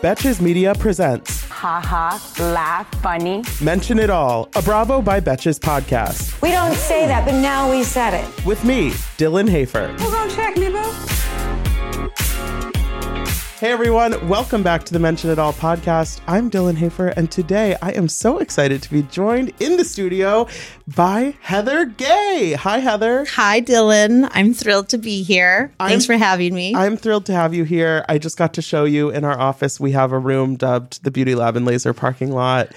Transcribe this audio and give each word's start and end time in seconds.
Betches 0.00 0.40
Media 0.40 0.74
presents 0.76 1.42
Ha 1.50 1.80
ha, 1.84 2.34
laugh, 2.54 2.86
funny. 3.02 3.42
Mention 3.60 3.98
It 3.98 4.10
All, 4.10 4.48
a 4.54 4.62
Bravo 4.62 5.02
by 5.02 5.18
Betches 5.18 5.58
podcast. 5.58 6.40
We 6.40 6.52
don't 6.52 6.74
say 6.74 7.08
that, 7.08 7.24
but 7.24 7.34
now 7.40 7.68
we 7.68 7.82
said 7.82 8.14
it. 8.14 8.46
With 8.46 8.62
me, 8.64 8.90
Dylan 9.18 9.48
Hafer. 9.48 9.96
Hold 9.98 10.14
on, 10.14 10.30
check 10.30 10.56
me, 10.56 10.68
boo. 10.70 11.17
Hey 13.60 13.72
everyone, 13.72 14.28
welcome 14.28 14.62
back 14.62 14.84
to 14.84 14.92
the 14.92 15.00
Mention 15.00 15.30
It 15.30 15.38
All 15.40 15.52
podcast. 15.52 16.20
I'm 16.28 16.48
Dylan 16.48 16.76
Hafer, 16.76 17.08
and 17.08 17.28
today 17.28 17.74
I 17.82 17.90
am 17.90 18.08
so 18.08 18.38
excited 18.38 18.82
to 18.84 18.90
be 18.90 19.02
joined 19.02 19.52
in 19.58 19.76
the 19.76 19.84
studio 19.84 20.46
by 20.86 21.34
Heather 21.40 21.84
Gay. 21.84 22.52
Hi, 22.56 22.78
Heather. 22.78 23.24
Hi, 23.30 23.60
Dylan. 23.60 24.30
I'm 24.32 24.54
thrilled 24.54 24.88
to 24.90 24.98
be 24.98 25.24
here. 25.24 25.72
Thanks 25.80 26.08
I'm- 26.08 26.18
for 26.18 26.24
having 26.24 26.54
me. 26.54 26.72
I'm 26.76 26.96
thrilled 26.96 27.26
to 27.26 27.32
have 27.32 27.52
you 27.52 27.64
here. 27.64 28.04
I 28.08 28.18
just 28.18 28.36
got 28.38 28.54
to 28.54 28.62
show 28.62 28.84
you 28.84 29.10
in 29.10 29.24
our 29.24 29.36
office. 29.38 29.80
We 29.80 29.90
have 29.90 30.12
a 30.12 30.18
room 30.20 30.54
dubbed 30.54 31.02
the 31.02 31.10
Beauty 31.10 31.34
Lab 31.34 31.56
and 31.56 31.66
Laser 31.66 31.92
parking 31.92 32.30
lot. 32.30 32.70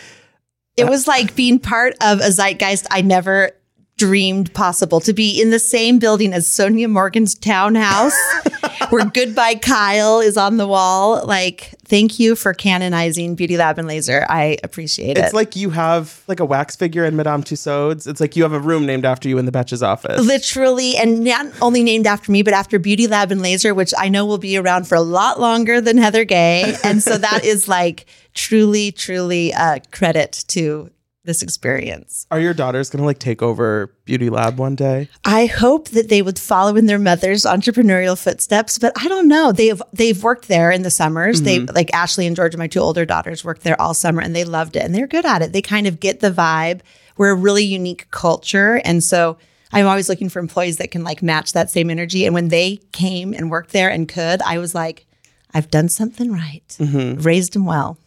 it 0.78 0.90
was 0.90 1.08
like 1.08 1.36
being 1.36 1.60
part 1.60 1.94
of 2.02 2.22
a 2.22 2.32
zeitgeist 2.32 2.88
I 2.90 3.02
never 3.02 3.52
dreamed 3.98 4.52
possible 4.56 5.00
to 5.02 5.14
be 5.14 5.40
in 5.40 5.52
the 5.52 5.60
same 5.60 6.00
building 6.00 6.34
as 6.34 6.48
Sonja 6.48 6.90
Morgan's 6.90 7.36
townhouse, 7.36 8.16
where 8.90 9.06
Goodbye 9.06 9.56
Kyle 9.56 10.20
is 10.20 10.38
on 10.38 10.58
the 10.58 10.68
wall. 10.68 11.26
Like, 11.26 11.74
thank 11.86 12.20
you 12.20 12.36
for 12.36 12.54
canonizing 12.54 13.36
Beauty 13.36 13.58
Lab 13.58 13.78
and 13.78 13.88
Laser. 13.88 14.26
I 14.30 14.58
appreciate 14.64 15.18
it. 15.18 15.26
It's 15.26 15.34
like 15.34 15.56
you 15.56 15.70
have 15.72 16.24
like 16.28 16.40
a 16.40 16.46
wax 16.46 16.76
figure 16.76 17.06
in 17.06 17.16
Madame 17.16 17.44
Tussauds. 17.44 18.08
It's 18.08 18.22
like 18.22 18.36
you 18.36 18.44
have 18.44 18.54
a 18.54 18.60
room 18.60 18.86
named 18.86 19.06
after 19.06 19.30
you 19.30 19.38
in 19.38 19.46
the 19.46 19.52
Betches 19.52 19.82
office. 19.82 20.26
Literally, 20.26 20.98
and 20.98 21.24
not 21.24 21.48
only 21.62 21.84
named 21.84 22.08
after 22.08 22.32
me, 22.32 22.44
but 22.44 22.54
after 22.54 22.80
Beauty 22.80 23.08
Lab 23.08 23.32
and 23.32 23.42
Laser, 23.42 23.74
which 23.74 23.94
I 23.98 24.10
know 24.10 24.26
will 24.26 24.38
be 24.38 24.58
around 24.58 24.88
for 24.88 24.96
a 24.96 25.02
lot 25.02 25.40
longer 25.40 25.82
than 25.82 25.98
Heather 25.98 26.26
Gay. 26.26 26.76
And 26.84 27.02
so 27.04 27.18
that 27.18 27.44
is 27.44 27.68
like 27.68 28.06
truly, 28.34 28.92
truly 28.92 29.52
a 29.52 29.82
credit 29.92 30.46
to 30.50 30.90
this 31.24 31.42
experience. 31.42 32.26
Are 32.32 32.40
your 32.40 32.54
daughters 32.54 32.90
gonna 32.90 33.06
like 33.06 33.20
take 33.20 33.42
over 33.42 33.94
Beauty 34.06 34.30
Lab 34.30 34.58
one 34.58 34.76
day? 34.76 35.10
I 35.24 35.46
hope 35.46 35.90
that 35.90 36.10
they 36.10 36.22
would 36.22 36.40
follow 36.40 36.76
in 36.76 36.88
their 36.88 37.00
mother's 37.00 37.44
entrepreneurial 37.44 38.22
footsteps, 38.22 38.80
but 38.80 38.94
I 38.96 39.08
don't 39.08 39.28
know. 39.28 39.52
They've 39.52 39.82
they've 39.94 40.22
worked 40.24 40.48
there 40.48 40.72
in 40.72 40.82
the 40.82 40.90
summers. 40.90 41.42
They 41.42 41.60
mm-hmm. 41.60 41.76
like 41.76 41.94
Ashley 41.94 42.26
and 42.26 42.36
Georgia, 42.36 42.58
my 42.58 42.68
two 42.68 42.80
older 42.80 43.06
daughters, 43.06 43.46
worked 43.46 43.64
there 43.64 43.80
all 43.80 43.94
summer 43.94 44.22
and 44.22 44.36
they 44.36 44.44
loved 44.44 44.76
it 44.76 44.84
and 44.84 44.96
they're 44.96 45.08
good 45.08 45.26
at 45.26 45.42
it. 45.42 45.54
They 45.54 45.62
kind 45.62 45.88
of 45.88 46.00
get 46.00 46.20
the 46.22 46.32
vibe. 46.32 46.82
We're 47.18 47.32
a 47.32 47.36
really 47.36 47.64
unique 47.64 48.10
culture. 48.12 48.82
And 48.84 49.04
so 49.04 49.38
I'm 49.72 49.88
always 49.88 50.10
looking 50.10 50.30
for 50.30 50.40
employees 50.40 50.78
that 50.78 50.92
can 50.92 51.04
like 51.04 51.22
match 51.22 51.54
that 51.54 51.70
same 51.70 51.90
energy. 51.90 52.26
And 52.26 52.34
when 52.34 52.48
they 52.50 52.78
came 52.92 53.34
and 53.34 53.52
worked 53.52 53.72
there 53.72 53.90
and 53.90 54.08
could, 54.08 54.42
I 54.42 54.58
was 54.58 54.74
like, 54.74 55.06
I've 55.54 55.70
done 55.70 55.90
something 55.90 56.32
right. 56.32 56.64
Mm-hmm. 56.80 57.22
Raised 57.22 57.54
them 57.54 57.66
well. 57.66 57.98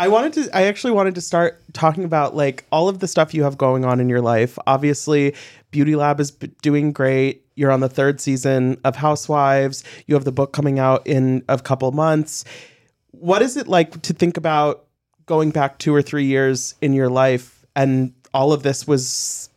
I 0.00 0.08
wanted 0.08 0.32
to 0.32 0.56
I 0.56 0.62
actually 0.62 0.92
wanted 0.92 1.14
to 1.16 1.20
start 1.20 1.62
talking 1.74 2.04
about 2.04 2.34
like 2.34 2.64
all 2.72 2.88
of 2.88 3.00
the 3.00 3.06
stuff 3.06 3.34
you 3.34 3.42
have 3.42 3.58
going 3.58 3.84
on 3.84 4.00
in 4.00 4.08
your 4.08 4.22
life. 4.22 4.58
Obviously, 4.66 5.34
Beauty 5.70 5.94
Lab 5.94 6.20
is 6.20 6.30
doing 6.62 6.90
great. 6.92 7.44
You're 7.54 7.70
on 7.70 7.80
the 7.80 7.88
third 7.88 8.18
season 8.18 8.80
of 8.82 8.96
Housewives. 8.96 9.84
You 10.06 10.14
have 10.14 10.24
the 10.24 10.32
book 10.32 10.54
coming 10.54 10.78
out 10.78 11.06
in 11.06 11.44
a 11.50 11.58
couple 11.58 11.92
months. 11.92 12.46
What 13.10 13.42
is 13.42 13.58
it 13.58 13.68
like 13.68 14.00
to 14.00 14.14
think 14.14 14.38
about 14.38 14.86
going 15.26 15.50
back 15.50 15.78
2 15.78 15.94
or 15.94 16.00
3 16.00 16.24
years 16.24 16.76
in 16.80 16.94
your 16.94 17.10
life 17.10 17.66
and 17.76 18.14
all 18.32 18.54
of 18.54 18.62
this 18.62 18.86
was 18.86 19.50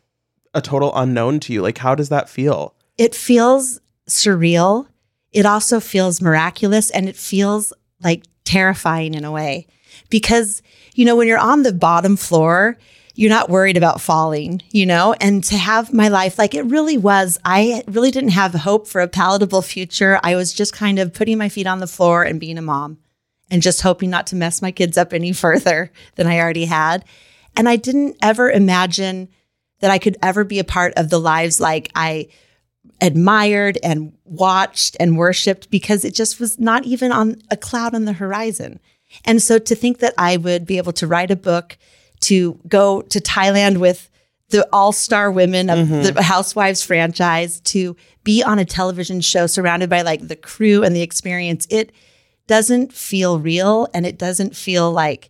a 0.53 0.59
total 0.61 0.91
unknown 0.93 1.39
to 1.41 1.53
you? 1.53 1.61
Like 1.61 1.77
how 1.77 1.95
does 1.95 2.09
that 2.09 2.27
feel? 2.27 2.75
it 2.97 3.15
feels 3.15 3.79
surreal. 4.09 4.87
It 5.31 5.45
also 5.45 5.79
feels 5.79 6.21
miraculous 6.21 6.91
and 6.91 7.07
it 7.07 7.15
feels 7.15 7.71
like 8.03 8.23
terrifying 8.43 9.13
in 9.13 9.23
a 9.23 9.31
way 9.31 9.67
because, 10.13 10.61
you 10.93 11.05
know, 11.05 11.15
when 11.15 11.27
you're 11.27 11.39
on 11.39 11.63
the 11.63 11.73
bottom 11.73 12.15
floor, 12.15 12.77
you're 13.15 13.31
not 13.31 13.49
worried 13.49 13.77
about 13.77 13.99
falling, 13.99 14.61
you 14.69 14.85
know? 14.85 15.15
And 15.19 15.43
to 15.45 15.57
have 15.57 15.91
my 15.91 16.07
life, 16.07 16.37
like 16.37 16.53
it 16.53 16.65
really 16.65 16.99
was, 16.99 17.39
I 17.43 17.83
really 17.87 18.11
didn't 18.11 18.29
have 18.29 18.53
hope 18.53 18.87
for 18.87 19.01
a 19.01 19.07
palatable 19.07 19.63
future. 19.63 20.19
I 20.21 20.35
was 20.35 20.53
just 20.53 20.71
kind 20.71 20.99
of 20.99 21.15
putting 21.15 21.39
my 21.39 21.49
feet 21.49 21.65
on 21.65 21.79
the 21.79 21.87
floor 21.87 22.21
and 22.21 22.39
being 22.39 22.59
a 22.59 22.61
mom 22.61 22.99
and 23.49 23.63
just 23.63 23.81
hoping 23.81 24.11
not 24.11 24.27
to 24.27 24.35
mess 24.35 24.61
my 24.61 24.71
kids 24.71 24.99
up 24.99 25.13
any 25.13 25.33
further 25.33 25.91
than 26.13 26.27
I 26.27 26.37
already 26.37 26.65
had. 26.65 27.03
And 27.57 27.67
I 27.67 27.75
didn't 27.75 28.15
ever 28.21 28.51
imagine 28.51 29.29
that 29.79 29.89
I 29.89 29.97
could 29.97 30.17
ever 30.21 30.43
be 30.43 30.59
a 30.59 30.63
part 30.63 30.93
of 30.95 31.09
the 31.09 31.19
lives 31.19 31.59
like 31.59 31.91
I 31.95 32.27
admired 33.01 33.79
and 33.81 34.13
watched 34.25 34.95
and 34.99 35.17
worshiped 35.17 35.71
because 35.71 36.05
it 36.05 36.13
just 36.13 36.39
was 36.39 36.59
not 36.59 36.85
even 36.85 37.11
on 37.11 37.41
a 37.49 37.57
cloud 37.57 37.95
on 37.95 38.05
the 38.05 38.13
horizon. 38.13 38.79
And 39.25 39.41
so 39.41 39.59
to 39.59 39.75
think 39.75 39.99
that 39.99 40.13
I 40.17 40.37
would 40.37 40.65
be 40.65 40.77
able 40.77 40.93
to 40.93 41.07
write 41.07 41.31
a 41.31 41.35
book, 41.35 41.77
to 42.21 42.59
go 42.67 43.01
to 43.01 43.19
Thailand 43.19 43.77
with 43.77 44.09
the 44.49 44.67
all-star 44.71 45.31
women 45.31 45.69
of 45.69 45.89
the 45.89 46.11
mm-hmm. 46.11 46.19
Housewives 46.19 46.83
franchise, 46.83 47.59
to 47.61 47.95
be 48.23 48.43
on 48.43 48.59
a 48.59 48.65
television 48.65 49.19
show 49.21 49.47
surrounded 49.47 49.89
by 49.89 50.01
like 50.01 50.27
the 50.27 50.35
crew 50.35 50.83
and 50.83 50.95
the 50.95 51.01
experience, 51.01 51.67
it 51.69 51.91
doesn't 52.47 52.93
feel 52.93 53.39
real 53.39 53.87
and 53.93 54.05
it 54.05 54.17
doesn't 54.17 54.55
feel 54.55 54.91
like 54.91 55.29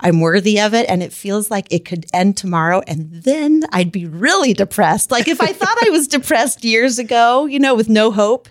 I'm 0.00 0.20
worthy 0.20 0.60
of 0.60 0.74
it. 0.74 0.88
And 0.88 1.02
it 1.02 1.12
feels 1.12 1.50
like 1.50 1.66
it 1.70 1.84
could 1.84 2.06
end 2.12 2.36
tomorrow. 2.36 2.82
And 2.86 3.10
then 3.10 3.62
I'd 3.72 3.92
be 3.92 4.06
really 4.06 4.52
depressed. 4.52 5.10
Like 5.10 5.28
if 5.28 5.40
I 5.40 5.46
thought 5.52 5.86
I 5.86 5.90
was 5.90 6.08
depressed 6.08 6.64
years 6.64 6.98
ago, 6.98 7.46
you 7.46 7.58
know, 7.58 7.74
with 7.74 7.88
no 7.88 8.10
hope, 8.10 8.48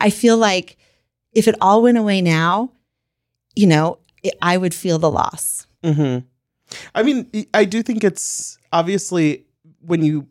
I 0.00 0.10
feel 0.10 0.36
like 0.36 0.76
if 1.32 1.48
it 1.48 1.56
all 1.60 1.82
went 1.82 1.98
away 1.98 2.20
now, 2.20 2.70
you 3.54 3.66
know, 3.66 3.98
it, 4.22 4.34
I 4.42 4.56
would 4.56 4.74
feel 4.74 4.98
the 4.98 5.10
loss. 5.10 5.66
Mm-hmm. 5.82 6.26
I 6.94 7.02
mean, 7.02 7.30
I 7.54 7.64
do 7.64 7.82
think 7.82 8.04
it's 8.04 8.58
obviously 8.72 9.44
when 9.80 10.02
you 10.02 10.26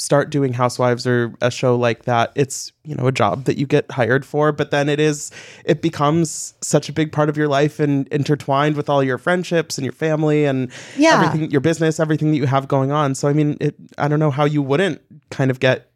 start 0.00 0.30
doing 0.30 0.52
Housewives 0.52 1.06
or 1.06 1.34
a 1.40 1.50
show 1.50 1.74
like 1.76 2.04
that, 2.04 2.30
it's 2.36 2.72
you 2.84 2.94
know 2.94 3.06
a 3.08 3.12
job 3.12 3.44
that 3.44 3.56
you 3.58 3.66
get 3.66 3.90
hired 3.90 4.24
for, 4.24 4.52
but 4.52 4.70
then 4.70 4.88
it 4.88 5.00
is 5.00 5.30
it 5.64 5.82
becomes 5.82 6.54
such 6.60 6.88
a 6.88 6.92
big 6.92 7.10
part 7.10 7.28
of 7.28 7.36
your 7.36 7.48
life 7.48 7.80
and 7.80 8.06
intertwined 8.08 8.76
with 8.76 8.88
all 8.88 9.02
your 9.02 9.18
friendships 9.18 9.76
and 9.78 9.84
your 9.84 9.92
family 9.92 10.44
and 10.44 10.70
Yeah. 10.96 11.14
everything, 11.20 11.50
your 11.50 11.60
business, 11.60 11.98
everything 11.98 12.30
that 12.30 12.36
you 12.36 12.46
have 12.46 12.68
going 12.68 12.92
on. 12.92 13.14
So 13.14 13.28
I 13.28 13.32
mean, 13.32 13.56
it 13.60 13.74
I 13.96 14.08
don't 14.08 14.20
know 14.20 14.30
how 14.30 14.44
you 14.44 14.62
wouldn't 14.62 15.00
kind 15.30 15.50
of 15.50 15.58
get 15.58 15.90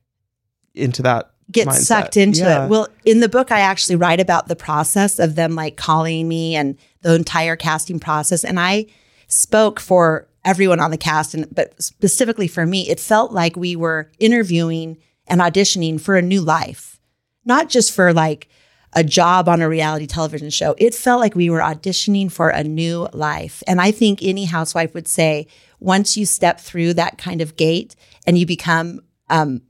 into 0.75 1.03
that 1.03 1.32
get 1.51 1.69
mindset. 1.69 1.83
sucked 1.83 2.17
into 2.17 2.41
Yeah. 2.41 2.65
it. 2.65 2.69
Well, 2.69 2.89
in 3.05 3.21
the 3.21 3.29
book, 3.29 3.51
I 3.51 3.61
actually 3.61 3.97
write 3.97 4.21
about 4.21 4.49
the 4.49 4.57
process 4.57 5.19
of 5.19 5.35
them 5.35 5.55
like 5.55 5.77
calling 5.77 6.29
me 6.29 6.55
and 6.57 6.77
the 7.03 7.15
entire 7.15 7.57
casting 7.57 7.99
process. 7.99 8.45
And 8.45 8.59
I 8.61 8.87
spoke 9.29 9.81
for 9.81 10.29
everyone 10.45 10.81
on 10.81 10.91
the 10.91 10.97
cast, 10.99 11.35
and 11.35 11.47
but 11.55 11.81
specifically 11.83 12.49
for 12.49 12.67
me, 12.67 12.89
it 12.89 12.99
felt 13.01 13.33
like 13.33 13.57
we 13.57 13.77
were 13.77 14.11
interviewing 14.19 14.97
and 15.27 15.41
auditioning 15.41 16.01
for 16.01 16.17
a 16.17 16.23
new 16.23 16.41
life, 16.41 16.99
not 17.45 17.69
just 17.69 17.93
for 17.93 18.13
like 18.13 18.49
a 18.95 19.03
job 19.05 19.49
on 19.49 19.63
a 19.63 19.69
reality 19.69 20.07
television 20.07 20.51
show. 20.51 20.75
It 20.79 20.95
felt 20.95 21.21
like 21.21 21.35
we 21.35 21.49
were 21.49 21.61
auditioning 21.61 22.31
for 22.31 22.51
a 22.51 22.63
new 22.63 23.09
life. 23.15 23.63
And 23.67 23.81
I 23.81 23.91
think 23.91 24.19
any 24.23 24.45
housewife 24.45 24.93
would 24.95 25.09
say, 25.09 25.47
once 25.81 26.17
you 26.17 26.27
step 26.27 26.61
through 26.61 26.95
that 26.95 27.17
kind 27.19 27.41
of 27.41 27.57
gate 27.57 27.97
and 28.27 28.37
you 28.39 28.45
become 28.47 29.01
um, 29.31 29.63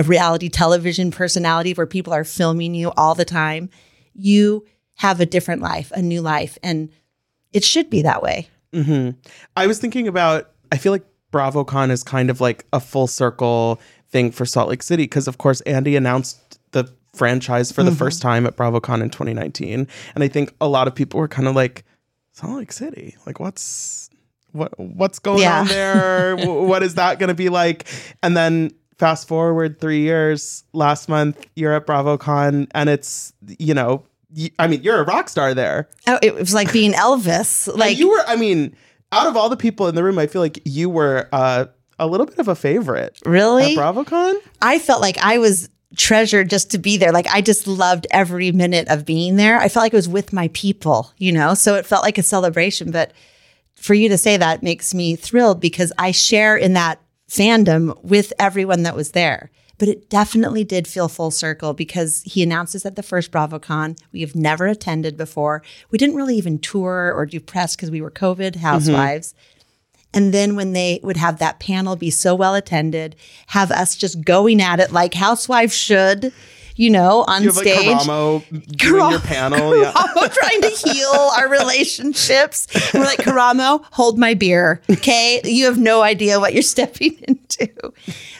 a 0.00 0.08
reality 0.08 0.48
television 0.48 1.10
personality 1.10 1.72
where 1.74 1.86
people 1.86 2.12
are 2.12 2.24
filming 2.24 2.74
you 2.74 2.92
all 2.96 3.14
the 3.14 3.24
time, 3.24 3.68
you 4.14 4.64
have 4.96 5.20
a 5.20 5.26
different 5.26 5.62
life, 5.62 5.92
a 5.94 6.02
new 6.02 6.20
life. 6.22 6.56
And 6.62 6.88
it 7.52 7.64
should 7.64 7.90
be 7.90 8.02
that 8.02 8.22
way. 8.22 8.48
hmm 8.72 9.10
I 9.56 9.66
was 9.66 9.78
thinking 9.78 10.08
about. 10.08 10.50
I 10.72 10.76
feel 10.78 10.92
like 10.92 11.04
BravoCon 11.32 11.90
is 11.90 12.02
kind 12.04 12.30
of 12.30 12.40
like 12.40 12.64
a 12.72 12.80
full 12.80 13.06
circle 13.08 13.80
thing 14.10 14.30
for 14.30 14.44
Salt 14.46 14.68
Lake 14.68 14.82
City 14.82 15.02
because, 15.04 15.26
of 15.28 15.38
course, 15.38 15.60
Andy 15.62 15.96
announced 15.96 16.58
the 16.72 16.84
franchise 17.12 17.72
for 17.72 17.82
the 17.82 17.90
first 17.90 18.22
time 18.22 18.46
at 18.46 18.56
BravoCon 18.56 19.02
in 19.02 19.10
2019, 19.10 19.88
and 20.14 20.24
I 20.24 20.28
think 20.28 20.54
a 20.60 20.68
lot 20.68 20.86
of 20.86 20.94
people 20.94 21.18
were 21.18 21.26
kind 21.28 21.48
of 21.48 21.56
like, 21.56 21.84
Salt 22.32 22.58
Lake 22.58 22.70
City, 22.72 23.16
like 23.26 23.40
what's 23.40 24.08
what 24.52 24.78
what's 24.78 25.18
going 25.18 25.40
Yeah. 25.40 25.60
on 25.60 25.66
there? 25.68 26.36
What 26.70 26.82
is 26.84 26.94
that 26.94 27.18
going 27.18 27.28
to 27.28 27.34
be 27.34 27.48
like? 27.48 27.86
And 28.22 28.36
then 28.36 28.70
fast 29.00 29.26
forward 29.26 29.80
three 29.80 30.02
years, 30.02 30.62
last 30.72 31.08
month 31.08 31.44
you're 31.56 31.72
at 31.72 31.86
BravoCon, 31.86 32.68
and 32.72 32.88
it's 32.88 33.32
you 33.58 33.74
know 33.74 34.04
I 34.58 34.68
mean, 34.68 34.82
you're 34.82 35.00
a 35.00 35.04
rock 35.04 35.28
star 35.28 35.54
there. 35.54 35.88
Oh, 36.06 36.18
it 36.22 36.34
was 36.34 36.54
like 36.54 36.72
being 36.72 36.92
Elvis. 36.92 37.68
Like 37.76 37.98
you 37.98 38.10
were. 38.10 38.22
I 38.26 38.36
mean, 38.36 38.76
out 39.12 39.26
of 39.26 39.36
all 39.36 39.48
the 39.48 39.56
people 39.56 39.88
in 39.88 39.94
the 39.94 40.04
room, 40.04 40.18
I 40.18 40.26
feel 40.26 40.40
like 40.40 40.60
you 40.64 40.88
were 40.88 41.28
uh, 41.32 41.66
a 41.98 42.06
little 42.06 42.26
bit 42.26 42.38
of 42.38 42.48
a 42.48 42.54
favorite 42.54 43.18
really? 43.24 43.76
at 43.76 43.78
BravoCon. 43.78 44.34
I 44.62 44.78
felt 44.78 45.00
like 45.00 45.18
I 45.18 45.38
was 45.38 45.68
treasured 45.96 46.48
just 46.48 46.70
to 46.70 46.78
be 46.78 46.96
there. 46.96 47.10
Like 47.12 47.26
I 47.28 47.40
just 47.40 47.66
loved 47.66 48.06
every 48.12 48.52
minute 48.52 48.88
of 48.88 49.04
being 49.04 49.36
there. 49.36 49.58
I 49.58 49.68
felt 49.68 49.84
like 49.84 49.92
it 49.92 49.96
was 49.96 50.08
with 50.08 50.32
my 50.32 50.48
people, 50.48 51.12
you 51.18 51.32
know? 51.32 51.54
So 51.54 51.74
it 51.74 51.84
felt 51.84 52.04
like 52.04 52.16
a 52.16 52.22
celebration. 52.22 52.92
But 52.92 53.12
for 53.74 53.94
you 53.94 54.08
to 54.08 54.18
say 54.18 54.36
that 54.36 54.62
makes 54.62 54.94
me 54.94 55.16
thrilled 55.16 55.60
because 55.60 55.92
I 55.98 56.12
share 56.12 56.56
in 56.56 56.74
that 56.74 57.00
fandom 57.30 58.02
with 58.02 58.32
everyone 58.38 58.82
that 58.82 58.96
was 58.96 59.12
there. 59.12 59.50
But 59.78 59.88
it 59.88 60.10
definitely 60.10 60.62
did 60.62 60.86
feel 60.86 61.08
full 61.08 61.30
circle 61.30 61.72
because 61.72 62.20
he 62.26 62.42
announces 62.42 62.84
at 62.84 62.96
the 62.96 63.02
first 63.02 63.32
BravoCon. 63.32 63.98
We 64.12 64.20
have 64.20 64.34
never 64.34 64.66
attended 64.66 65.16
before. 65.16 65.62
We 65.90 65.96
didn't 65.96 66.16
really 66.16 66.36
even 66.36 66.58
tour 66.58 67.14
or 67.16 67.24
do 67.24 67.40
press 67.40 67.76
because 67.76 67.90
we 67.90 68.02
were 68.02 68.10
COVID 68.10 68.52
mm-hmm. 68.52 68.60
housewives. 68.60 69.34
And 70.12 70.34
then 70.34 70.56
when 70.56 70.72
they 70.72 71.00
would 71.02 71.16
have 71.16 71.38
that 71.38 71.60
panel 71.60 71.96
be 71.96 72.10
so 72.10 72.34
well 72.34 72.54
attended, 72.54 73.16
have 73.48 73.70
us 73.70 73.96
just 73.96 74.22
going 74.22 74.60
at 74.60 74.80
it 74.80 74.92
like 74.92 75.14
housewives 75.14 75.74
should, 75.74 76.32
you 76.80 76.88
know, 76.88 77.26
on 77.28 77.42
You 77.42 77.48
have 77.48 77.56
like 77.58 77.66
stage. 77.66 77.98
Karamo 77.98 78.78
doing 78.78 79.10
your 79.10 79.20
panel. 79.20 79.76
Yeah. 79.76 79.92
Karamo 79.92 80.32
trying 80.40 80.62
to 80.62 80.68
heal 80.70 81.30
our 81.36 81.46
relationships. 81.46 82.68
We're 82.94 83.04
like, 83.04 83.18
Karamo, 83.18 83.84
hold 83.92 84.18
my 84.18 84.32
beer. 84.32 84.80
Okay. 84.88 85.42
You 85.44 85.66
have 85.66 85.76
no 85.76 86.00
idea 86.00 86.40
what 86.40 86.54
you're 86.54 86.62
stepping 86.62 87.18
into. 87.28 87.68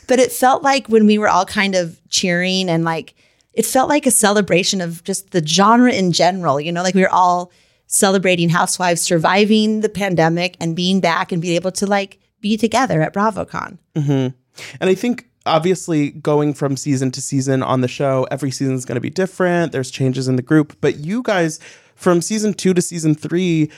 But 0.07 0.21
it 0.21 0.33
felt 0.33 0.63
like 0.63 0.87
when 0.87 1.05
we 1.05 1.19
were 1.19 1.29
all 1.29 1.45
kind 1.45 1.75
of 1.75 2.01
cheering 2.09 2.71
and 2.71 2.83
like, 2.83 3.15
it 3.53 3.67
felt 3.67 3.91
like 3.91 4.07
a 4.07 4.11
celebration 4.11 4.81
of 4.81 5.05
just 5.05 5.33
the 5.33 5.47
genre 5.47 5.93
in 5.93 6.11
general, 6.11 6.59
you 6.59 6.73
know, 6.73 6.83
like 6.83 6.95
we 6.95 7.03
were 7.03 7.13
all 7.13 7.53
celebrating 7.89 8.49
housewives 8.49 9.03
surviving 9.03 9.83
the 9.83 9.91
pandemic 9.91 10.57
and 10.61 10.75
being 10.75 11.01
back 11.01 11.31
and 11.31 11.43
being 11.43 11.57
able 11.57 11.73
to 11.73 11.87
like 11.87 12.19
be 12.41 12.57
together 12.57 13.03
at 13.03 13.13
BravoCon. 13.13 13.77
Mm-hmm. 13.97 14.35
And 14.81 14.91
I 14.91 14.95
think 14.95 15.30
obviously 15.47 16.11
going 16.11 16.55
from 16.55 16.77
season 16.77 17.11
to 17.13 17.21
season 17.21 17.63
on 17.63 17.81
the 17.81 17.89
show, 17.89 18.27
every 18.31 18.51
season 18.51 18.75
is 18.75 18.85
going 18.85 18.97
to 18.97 19.01
be 19.01 19.11
different. 19.11 19.73
There's 19.73 19.91
changes 19.91 20.29
in 20.29 20.37
the 20.37 20.43
group, 20.43 20.77
but 20.81 20.99
you 20.99 21.23
guys 21.23 21.59
from 21.95 22.21
season 22.23 22.55
2 22.55 22.75
to 22.75 22.83
season 22.83 23.15
3, 23.15 23.71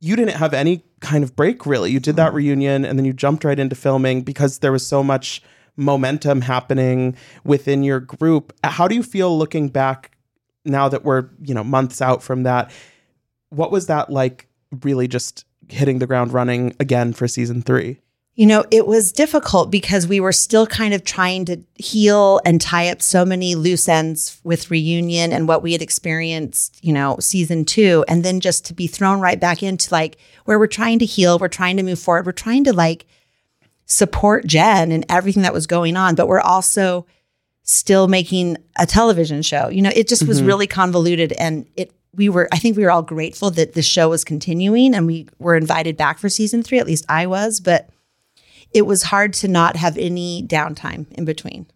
you 0.00 0.16
didn't 0.16 0.36
have 0.36 0.54
any 0.54 0.82
kind 1.00 1.24
of 1.24 1.36
break 1.36 1.66
really. 1.66 1.90
You 1.90 2.00
did 2.00 2.16
that 2.16 2.28
mm-hmm. 2.28 2.36
reunion 2.36 2.84
and 2.84 2.98
then 2.98 3.04
you 3.04 3.12
jumped 3.12 3.44
right 3.44 3.58
into 3.58 3.76
filming 3.76 4.22
because 4.22 4.58
there 4.58 4.72
was 4.72 4.86
so 4.86 5.02
much 5.02 5.42
momentum 5.76 6.40
happening 6.40 7.16
within 7.44 7.82
your 7.82 8.00
group. 8.00 8.52
How 8.64 8.88
do 8.88 8.94
you 8.94 9.02
feel 9.02 9.36
looking 9.36 9.68
back 9.68 10.16
now 10.64 10.88
that 10.88 11.04
we're, 11.04 11.28
you 11.40 11.54
know, 11.54 11.64
months 11.64 12.02
out 12.02 12.22
from 12.22 12.42
that? 12.42 12.70
What 13.50 13.70
was 13.70 13.86
that 13.86 14.10
like 14.10 14.48
really 14.82 15.08
just 15.08 15.44
hitting 15.68 15.98
the 15.98 16.06
ground 16.06 16.32
running 16.32 16.74
again 16.80 17.12
for 17.12 17.28
season 17.28 17.62
3? 17.62 18.00
You 18.38 18.46
know, 18.46 18.64
it 18.70 18.86
was 18.86 19.10
difficult 19.10 19.68
because 19.68 20.06
we 20.06 20.20
were 20.20 20.30
still 20.30 20.64
kind 20.64 20.94
of 20.94 21.02
trying 21.02 21.44
to 21.46 21.60
heal 21.74 22.40
and 22.44 22.60
tie 22.60 22.88
up 22.88 23.02
so 23.02 23.24
many 23.24 23.56
loose 23.56 23.88
ends 23.88 24.40
with 24.44 24.70
reunion 24.70 25.32
and 25.32 25.48
what 25.48 25.60
we 25.60 25.72
had 25.72 25.82
experienced, 25.82 26.78
you 26.80 26.92
know, 26.92 27.16
season 27.18 27.64
two. 27.64 28.04
And 28.06 28.24
then 28.24 28.38
just 28.38 28.64
to 28.66 28.74
be 28.74 28.86
thrown 28.86 29.18
right 29.18 29.40
back 29.40 29.60
into 29.64 29.92
like 29.92 30.18
where 30.44 30.56
we're 30.56 30.68
trying 30.68 31.00
to 31.00 31.04
heal, 31.04 31.40
we're 31.40 31.48
trying 31.48 31.78
to 31.78 31.82
move 31.82 31.98
forward, 31.98 32.26
we're 32.26 32.32
trying 32.32 32.62
to 32.62 32.72
like 32.72 33.06
support 33.86 34.46
Jen 34.46 34.92
and 34.92 35.04
everything 35.08 35.42
that 35.42 35.52
was 35.52 35.66
going 35.66 35.96
on, 35.96 36.14
but 36.14 36.28
we're 36.28 36.38
also 36.38 37.06
still 37.64 38.06
making 38.06 38.56
a 38.78 38.86
television 38.86 39.42
show. 39.42 39.68
You 39.68 39.82
know, 39.82 39.92
it 39.96 40.06
just 40.06 40.28
was 40.28 40.38
mm-hmm. 40.38 40.46
really 40.46 40.66
convoluted 40.68 41.32
and 41.32 41.66
it 41.74 41.92
we 42.14 42.28
were 42.28 42.48
I 42.52 42.58
think 42.58 42.76
we 42.76 42.84
were 42.84 42.92
all 42.92 43.02
grateful 43.02 43.50
that 43.50 43.74
the 43.74 43.82
show 43.82 44.10
was 44.10 44.22
continuing 44.22 44.94
and 44.94 45.08
we 45.08 45.26
were 45.40 45.56
invited 45.56 45.96
back 45.96 46.20
for 46.20 46.28
season 46.28 46.62
3, 46.62 46.78
at 46.78 46.86
least 46.86 47.04
I 47.08 47.26
was, 47.26 47.58
but 47.58 47.90
it 48.72 48.82
was 48.82 49.04
hard 49.04 49.32
to 49.34 49.48
not 49.48 49.76
have 49.76 49.96
any 49.98 50.42
downtime 50.46 51.10
in 51.12 51.24
between. 51.24 51.66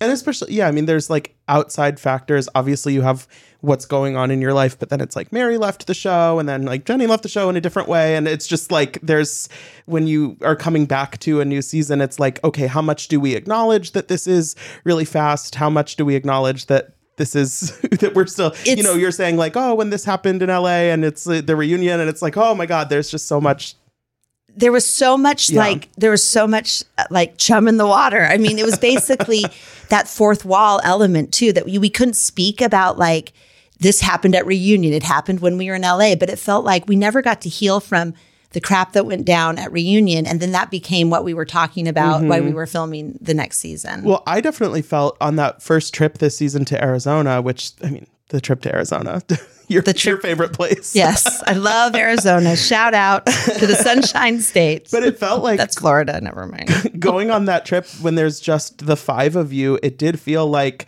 And 0.00 0.10
especially, 0.10 0.52
yeah, 0.54 0.66
I 0.66 0.72
mean, 0.72 0.86
there's 0.86 1.08
like 1.08 1.36
outside 1.48 2.00
factors. 2.00 2.48
Obviously, 2.54 2.92
you 2.94 3.02
have 3.02 3.28
what's 3.60 3.86
going 3.86 4.16
on 4.16 4.30
in 4.30 4.42
your 4.42 4.52
life, 4.52 4.78
but 4.78 4.90
then 4.90 5.00
it's 5.00 5.14
like 5.16 5.32
Mary 5.32 5.56
left 5.56 5.86
the 5.86 5.94
show, 5.94 6.38
and 6.38 6.48
then 6.48 6.64
like 6.64 6.84
Jenny 6.84 7.06
left 7.06 7.22
the 7.22 7.28
show 7.28 7.48
in 7.48 7.56
a 7.56 7.60
different 7.60 7.88
way. 7.88 8.16
And 8.16 8.26
it's 8.26 8.46
just 8.46 8.72
like 8.72 8.98
there's 9.02 9.48
when 9.86 10.06
you 10.06 10.36
are 10.42 10.56
coming 10.56 10.84
back 10.84 11.18
to 11.20 11.40
a 11.40 11.44
new 11.44 11.62
season, 11.62 12.00
it's 12.00 12.18
like, 12.18 12.42
okay, 12.44 12.66
how 12.66 12.82
much 12.82 13.08
do 13.08 13.20
we 13.20 13.34
acknowledge 13.34 13.92
that 13.92 14.08
this 14.08 14.26
is 14.26 14.56
really 14.82 15.04
fast? 15.04 15.54
How 15.54 15.70
much 15.70 15.96
do 15.96 16.04
we 16.04 16.16
acknowledge 16.16 16.66
that 16.66 16.96
this 17.16 17.36
is 17.36 17.78
that 18.00 18.14
we're 18.14 18.26
still, 18.26 18.52
you 18.64 18.82
know, 18.82 18.94
you're 18.94 19.12
saying 19.12 19.36
like, 19.36 19.56
oh, 19.56 19.74
when 19.76 19.90
this 19.90 20.04
happened 20.04 20.42
in 20.42 20.48
LA 20.48 20.90
and 20.90 21.04
it's 21.04 21.26
uh, 21.26 21.40
the 21.40 21.54
reunion, 21.54 22.00
and 22.00 22.10
it's 22.10 22.20
like, 22.20 22.36
oh 22.36 22.54
my 22.54 22.66
God, 22.66 22.88
there's 22.88 23.10
just 23.10 23.28
so 23.28 23.40
much. 23.40 23.76
There 24.56 24.72
was 24.72 24.86
so 24.86 25.16
much 25.16 25.50
Yeah. 25.50 25.60
like 25.60 25.88
there 25.96 26.10
was 26.10 26.24
so 26.26 26.46
much 26.46 26.82
uh, 26.98 27.04
like 27.10 27.38
chum 27.38 27.66
in 27.68 27.76
the 27.76 27.86
water. 27.86 28.24
I 28.24 28.36
mean, 28.38 28.58
it 28.58 28.64
was 28.64 28.78
basically 28.78 29.44
that 29.88 30.08
fourth 30.08 30.44
wall 30.44 30.80
element 30.84 31.32
too 31.32 31.52
that 31.52 31.64
we, 31.66 31.78
we 31.78 31.90
couldn't 31.90 32.14
speak 32.14 32.60
about 32.60 32.98
like 32.98 33.32
this 33.80 34.00
happened 34.00 34.34
at 34.34 34.46
reunion. 34.46 34.92
It 34.92 35.02
happened 35.02 35.40
when 35.40 35.58
we 35.58 35.68
were 35.68 35.74
in 35.74 35.82
LA, 35.82 36.14
but 36.14 36.30
it 36.30 36.38
felt 36.38 36.64
like 36.64 36.86
we 36.88 36.96
never 36.96 37.20
got 37.22 37.40
to 37.42 37.48
heal 37.48 37.80
from 37.80 38.14
the 38.52 38.60
crap 38.60 38.92
that 38.92 39.04
went 39.04 39.24
down 39.24 39.58
at 39.58 39.72
reunion 39.72 40.24
and 40.28 40.38
then 40.38 40.52
that 40.52 40.70
became 40.70 41.10
what 41.10 41.24
we 41.24 41.34
were 41.34 41.44
talking 41.44 41.88
about 41.88 42.22
while 42.22 42.40
we 42.40 42.52
were 42.52 42.66
filming 42.66 43.18
the 43.20 43.34
next 43.34 43.58
season. 43.58 44.04
Well, 44.04 44.22
I 44.28 44.40
definitely 44.40 44.82
felt 44.82 45.16
on 45.20 45.34
that 45.36 45.60
first 45.60 45.92
trip 45.92 46.18
this 46.18 46.36
season 46.38 46.64
to 46.66 46.80
Arizona, 46.80 47.42
which 47.42 47.72
I 47.82 47.90
mean, 47.90 48.06
the 48.28 48.40
trip 48.40 48.60
to 48.62 48.72
Arizona, 48.72 49.22
your, 49.68 49.82
The 49.82 49.92
trip- 49.92 50.12
your 50.12 50.20
favorite 50.20 50.52
place. 50.52 50.94
yes, 50.94 51.42
I 51.46 51.54
love 51.54 51.94
Arizona. 51.94 52.56
Shout 52.70 52.94
out 52.94 53.26
to 53.26 53.66
the 53.66 53.74
Sunshine 53.76 54.40
State. 54.40 54.88
But 54.90 55.02
it 55.04 55.18
felt 55.18 55.42
like 55.42 55.58
That's 55.58 55.76
Florida, 55.78 56.20
never 56.20 56.46
mind. 56.46 56.70
going 57.00 57.30
on 57.30 57.44
that 57.46 57.64
trip 57.64 57.86
when 58.00 58.14
there's 58.14 58.40
just 58.40 58.86
the 58.86 58.96
five 58.96 59.36
of 59.36 59.52
you, 59.52 59.78
it 59.82 59.98
did 59.98 60.18
feel 60.20 60.46
like 60.46 60.86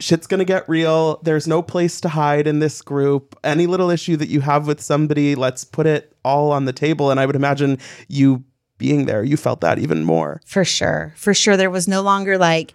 shit's 0.00 0.26
gonna 0.26 0.44
get 0.44 0.68
real. 0.68 1.20
There's 1.22 1.46
no 1.46 1.62
place 1.62 2.00
to 2.02 2.08
hide 2.08 2.46
in 2.46 2.58
this 2.58 2.82
group. 2.82 3.36
Any 3.44 3.66
little 3.66 3.90
issue 3.90 4.16
that 4.16 4.28
you 4.28 4.40
have 4.40 4.66
with 4.66 4.80
somebody, 4.80 5.34
let's 5.34 5.64
put 5.64 5.86
it 5.86 6.14
all 6.24 6.52
on 6.52 6.64
the 6.64 6.72
table. 6.72 7.10
And 7.10 7.20
I 7.20 7.26
would 7.26 7.36
imagine 7.36 7.78
you 8.08 8.44
being 8.76 9.06
there, 9.06 9.22
you 9.22 9.36
felt 9.36 9.60
that 9.60 9.78
even 9.78 10.04
more. 10.04 10.40
For 10.44 10.64
sure. 10.64 11.14
For 11.16 11.32
sure. 11.32 11.56
There 11.56 11.70
was 11.70 11.86
no 11.86 12.02
longer 12.02 12.36
like, 12.38 12.74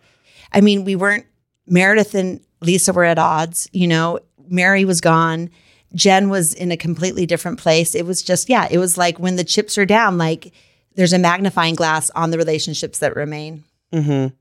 I 0.53 0.61
mean, 0.61 0.85
we 0.85 0.95
weren't, 0.95 1.25
Meredith 1.67 2.15
and 2.15 2.39
Lisa 2.61 2.93
were 2.93 3.03
at 3.03 3.19
odds, 3.19 3.69
you 3.73 3.85
know, 3.87 4.19
Mary 4.49 4.85
was 4.85 5.01
gone. 5.01 5.49
Jen 5.95 6.29
was 6.29 6.53
in 6.53 6.71
a 6.71 6.77
completely 6.77 7.25
different 7.25 7.59
place. 7.59 7.95
It 7.95 8.05
was 8.05 8.21
just, 8.21 8.49
yeah, 8.49 8.67
it 8.69 8.77
was 8.77 8.97
like 8.97 9.19
when 9.19 9.35
the 9.35 9.43
chips 9.43 9.77
are 9.77 9.85
down, 9.85 10.17
like 10.17 10.53
there's 10.95 11.13
a 11.13 11.19
magnifying 11.19 11.75
glass 11.75 12.09
on 12.11 12.31
the 12.31 12.37
relationships 12.37 12.99
that 12.99 13.15
remain. 13.15 13.63
Mm-hmm. 13.93 14.35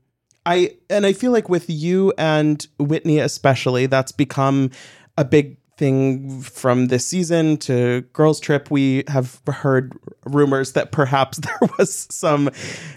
I 0.45 0.75
and 0.89 1.05
I 1.05 1.13
feel 1.13 1.31
like 1.31 1.49
with 1.49 1.69
you 1.69 2.13
and 2.17 2.65
Whitney 2.79 3.19
especially, 3.19 3.87
that's 3.87 4.11
become 4.11 4.71
a 5.17 5.25
big 5.25 5.57
thing 5.77 6.41
from 6.41 6.87
this 6.87 7.05
season 7.05 7.55
to 7.55 8.01
girls 8.11 8.39
trip 8.39 8.69
we 8.69 9.03
have 9.07 9.41
heard 9.47 9.93
rumors 10.25 10.73
that 10.73 10.91
perhaps 10.91 11.37
there 11.39 11.69
was 11.77 12.05
some 12.11 12.49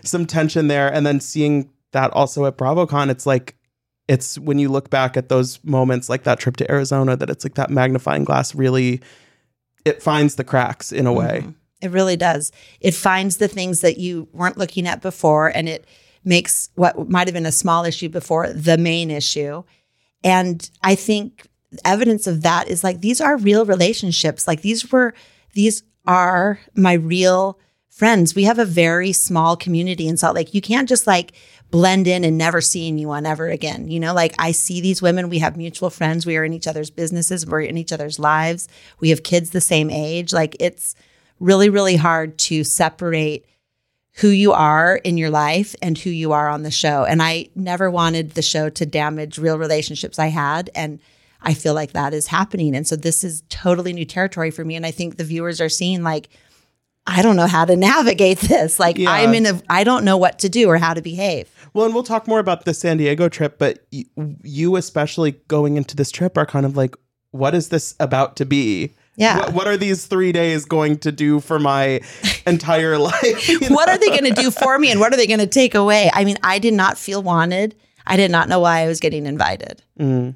some 0.03 0.27
tension 0.27 0.67
there 0.67 0.93
and 0.93 1.07
then 1.07 1.21
seeing 1.21 1.71
that 1.93 2.11
also 2.11 2.45
at 2.45 2.59
BravoCon 2.59 3.09
it's 3.09 3.25
like 3.25 3.57
it's 4.09 4.39
when 4.39 4.59
you 4.59 4.69
look 4.69 4.91
back 4.91 5.17
at 5.17 5.29
those 5.29 5.63
moments 5.65 6.09
like 6.09 6.25
that 6.25 6.39
trip 6.39 6.57
to 6.57 6.71
Arizona 6.71 7.17
that 7.17 7.31
it's 7.31 7.45
like 7.45 7.55
that 7.55 7.71
magnifying 7.71 8.25
glass 8.25 8.55
really 8.55 9.01
it 9.85 10.03
finds 10.03 10.37
the 10.37 10.45
cracks 10.45 10.93
in 10.93 11.07
a 11.07 11.11
mm-hmm. 11.11 11.19
way. 11.19 11.55
It 11.81 11.91
really 11.91 12.17
does. 12.17 12.53
It 12.81 12.95
finds 12.95 13.39
the 13.39 13.49
things 13.49 13.81
that 13.81 13.99
you 13.99 14.29
weren't 14.33 14.57
looking 14.57 14.87
at 14.87 15.03
before 15.03 15.49
and 15.49 15.69
it 15.69 15.87
makes 16.25 16.71
what 16.77 17.09
might 17.09 17.27
have 17.27 17.35
been 17.35 17.47
a 17.47 17.53
small 17.53 17.85
issue 17.85 18.09
before 18.09 18.53
the 18.53 18.79
main 18.79 19.11
issue. 19.11 19.65
And 20.23 20.69
I 20.83 20.95
think 20.95 21.49
evidence 21.85 22.27
of 22.27 22.43
that 22.43 22.69
is 22.69 22.85
like 22.85 23.01
these 23.01 23.21
are 23.21 23.37
real 23.37 23.65
relationships. 23.65 24.47
Like 24.47 24.63
these 24.63 24.93
were, 24.93 25.15
these 25.55 25.83
are 26.07 26.61
my 26.77 26.93
real 26.93 27.59
friends. 27.93 28.35
We 28.35 28.45
have 28.45 28.59
a 28.59 28.65
very 28.65 29.13
small 29.13 29.55
community 29.55 30.09
in 30.09 30.17
Salt 30.17 30.35
Lake. 30.35 30.55
You 30.55 30.63
can't 30.63 30.89
just 30.89 31.07
like 31.07 31.33
blend 31.71 32.07
in 32.07 32.25
and 32.25 32.39
never 32.39 32.63
see 32.63 32.89
anyone 32.89 33.27
ever 33.27 33.49
again. 33.49 33.89
You 33.89 34.01
know, 34.01 34.15
like 34.15 34.35
I 34.39 34.53
see 34.53 34.81
these 34.81 35.03
women, 35.03 35.29
we 35.29 35.41
have 35.41 35.59
mutual 35.59 35.91
friends, 35.91 36.25
we 36.25 36.39
are 36.39 36.45
in 36.45 36.55
each 36.55 36.67
other's 36.67 36.91
businesses, 36.91 37.47
we're 37.47 37.61
in 37.61 37.77
each 37.77 37.93
other's 37.93 38.19
lives, 38.19 38.67
we 38.99 39.11
have 39.11 39.23
kids 39.23 39.51
the 39.51 39.61
same 39.61 39.91
age. 39.91 40.33
Like 40.33 40.57
it's 40.59 40.95
really, 41.39 41.69
really 41.69 41.97
hard 41.97 42.39
to 42.39 42.65
separate 42.65 43.45
who 44.17 44.29
you 44.29 44.53
are 44.53 44.97
in 44.97 45.19
your 45.19 45.31
life 45.31 45.77
and 45.83 45.99
who 45.99 46.11
you 46.11 46.33
are 46.33 46.49
on 46.49 46.63
the 46.63 46.71
show. 46.71 47.05
And 47.05 47.23
I 47.23 47.51
never 47.55 47.91
wanted 47.91 48.31
the 48.31 48.43
show 48.43 48.71
to 48.71 48.87
damage 48.87 49.37
real 49.37 49.59
relationships 49.59 50.19
I 50.19 50.29
had. 50.29 50.71
And 50.75 50.99
I 51.43 51.53
feel 51.53 51.75
like 51.75 51.93
that 51.93 52.15
is 52.15 52.29
happening. 52.29 52.75
And 52.75 52.87
so 52.87 52.97
this 52.97 53.23
is 53.23 53.43
totally 53.51 53.93
new 53.93 54.07
territory 54.07 54.51
for 54.51 54.65
me. 54.65 54.77
And 54.77 54.87
I 54.87 54.93
think 54.93 55.17
the 55.17 55.25
viewers 55.25 55.61
are 55.61 55.69
seeing 55.69 56.03
like, 56.03 56.31
I 57.07 57.23
don't 57.23 57.37
know 57.37 57.47
how 57.47 57.65
to 57.65 57.77
navigate 57.91 58.39
this. 58.39 58.79
Like 58.79 58.99
Yeah. 58.99 59.11
I'm 59.11 59.35
in 59.35 59.47
a 59.47 59.61
I 59.69 59.85
don't 59.85 60.05
know 60.05 60.17
what 60.17 60.39
to 60.41 60.49
do 60.49 60.69
or 60.69 60.79
how 60.79 60.95
to 60.95 61.03
behave. 61.03 61.49
Well, 61.75 61.87
and 61.87 61.95
we'll 61.95 62.03
talk 62.05 62.29
more 62.29 62.39
about 62.39 62.65
the 62.65 62.75
San 62.75 62.99
Diego 62.99 63.29
trip, 63.29 63.59
but 63.59 63.85
y- 63.93 64.05
you 64.43 64.77
especially 64.77 65.33
going 65.49 65.77
into 65.77 65.97
this 65.97 66.11
trip 66.11 66.37
are 66.37 66.45
kind 66.47 66.67
of 66.67 66.77
like, 66.77 66.95
what 67.31 67.55
is 67.55 67.71
this 67.71 67.95
about 67.99 68.37
to 68.37 68.45
be? 68.45 68.95
Yeah. 69.17 69.39
What, 69.39 69.53
what 69.55 69.67
are 69.67 69.77
these 69.79 70.07
three 70.07 70.33
days 70.33 70.65
going 70.67 70.99
to 70.99 71.13
do 71.13 71.41
for 71.41 71.59
my 71.59 72.01
entire 72.47 72.99
life? 72.99 73.49
You 73.49 73.61
know? 73.69 73.69
what 73.69 73.89
are 73.89 73.99
they 73.99 74.09
going 74.09 74.25
to 74.25 74.43
do 74.43 74.51
for 74.51 74.79
me 74.79 74.91
and 74.91 75.01
what 75.01 75.13
are 75.13 75.17
they 75.17 75.27
going 75.27 75.41
to 75.41 75.47
take 75.47 75.75
away? 75.75 76.11
I 76.13 76.25
mean, 76.25 76.37
I 76.43 76.59
did 76.59 76.75
not 76.75 76.99
feel 76.99 77.23
wanted. 77.23 77.75
I 78.07 78.17
did 78.17 78.31
not 78.31 78.49
know 78.49 78.61
why 78.61 78.81
I 78.81 78.87
was 78.89 79.01
getting 79.01 79.27
invited. 79.27 79.83
Mm. 79.99 80.35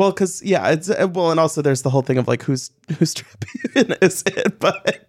Well, 0.00 0.12
because 0.12 0.42
yeah, 0.42 0.70
it's 0.70 0.88
uh, 0.88 1.08
well, 1.12 1.30
and 1.30 1.38
also 1.38 1.60
there's 1.60 1.82
the 1.82 1.90
whole 1.90 2.00
thing 2.00 2.16
of 2.16 2.26
like 2.26 2.42
who's 2.42 2.70
whose 2.98 3.12
trip 3.12 3.44
is 4.00 4.22
it? 4.24 4.58
But 4.58 5.04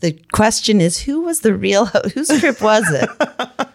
The 0.00 0.18
question 0.32 0.80
is 0.80 1.02
who 1.02 1.20
was 1.20 1.40
the 1.40 1.54
real 1.54 1.84
ho- 1.84 2.08
whose 2.14 2.28
trip 2.40 2.62
was 2.62 2.90
it? 2.90 3.10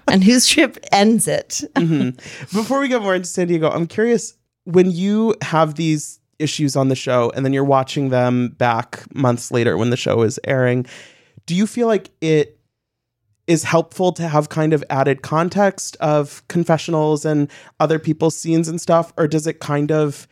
and 0.08 0.24
whose 0.24 0.48
trip 0.48 0.80
ends 0.92 1.28
it? 1.28 1.62
before 1.76 2.80
we 2.80 2.88
get 2.88 3.04
more 3.04 3.14
into 3.14 3.28
San 3.28 3.46
Diego, 3.46 3.70
I'm 3.70 3.86
curious 3.86 4.34
when 4.64 4.90
you 4.90 5.36
have 5.44 5.76
these 5.76 6.20
issues 6.40 6.76
on 6.76 6.88
the 6.88 6.96
show 6.96 7.32
and 7.36 7.46
then 7.46 7.54
you're 7.54 7.64
watching 7.64 8.10
them 8.10 8.50
back 8.58 9.04
months 9.14 9.52
later 9.52 9.78
when 9.78 9.92
the 9.92 9.98
show 9.98 10.24
is 10.24 10.40
airing, 10.46 10.88
do 11.46 11.54
you 11.54 11.68
feel 11.68 11.86
like 11.86 12.10
it 12.22 12.57
is 13.48 13.64
helpful 13.64 14.12
to 14.12 14.28
have 14.28 14.50
kind 14.50 14.74
of 14.74 14.84
added 14.90 15.22
context 15.22 15.96
of 16.00 16.46
confessionals 16.50 17.26
and 17.26 17.50
other 17.80 17.98
people's 17.98 18.38
scenes 18.38 18.68
and 18.68 18.80
stuff 18.80 19.14
or 19.18 19.28
does 19.28 19.48
it 19.48 19.60
kind 19.60 19.92
of 19.92 20.28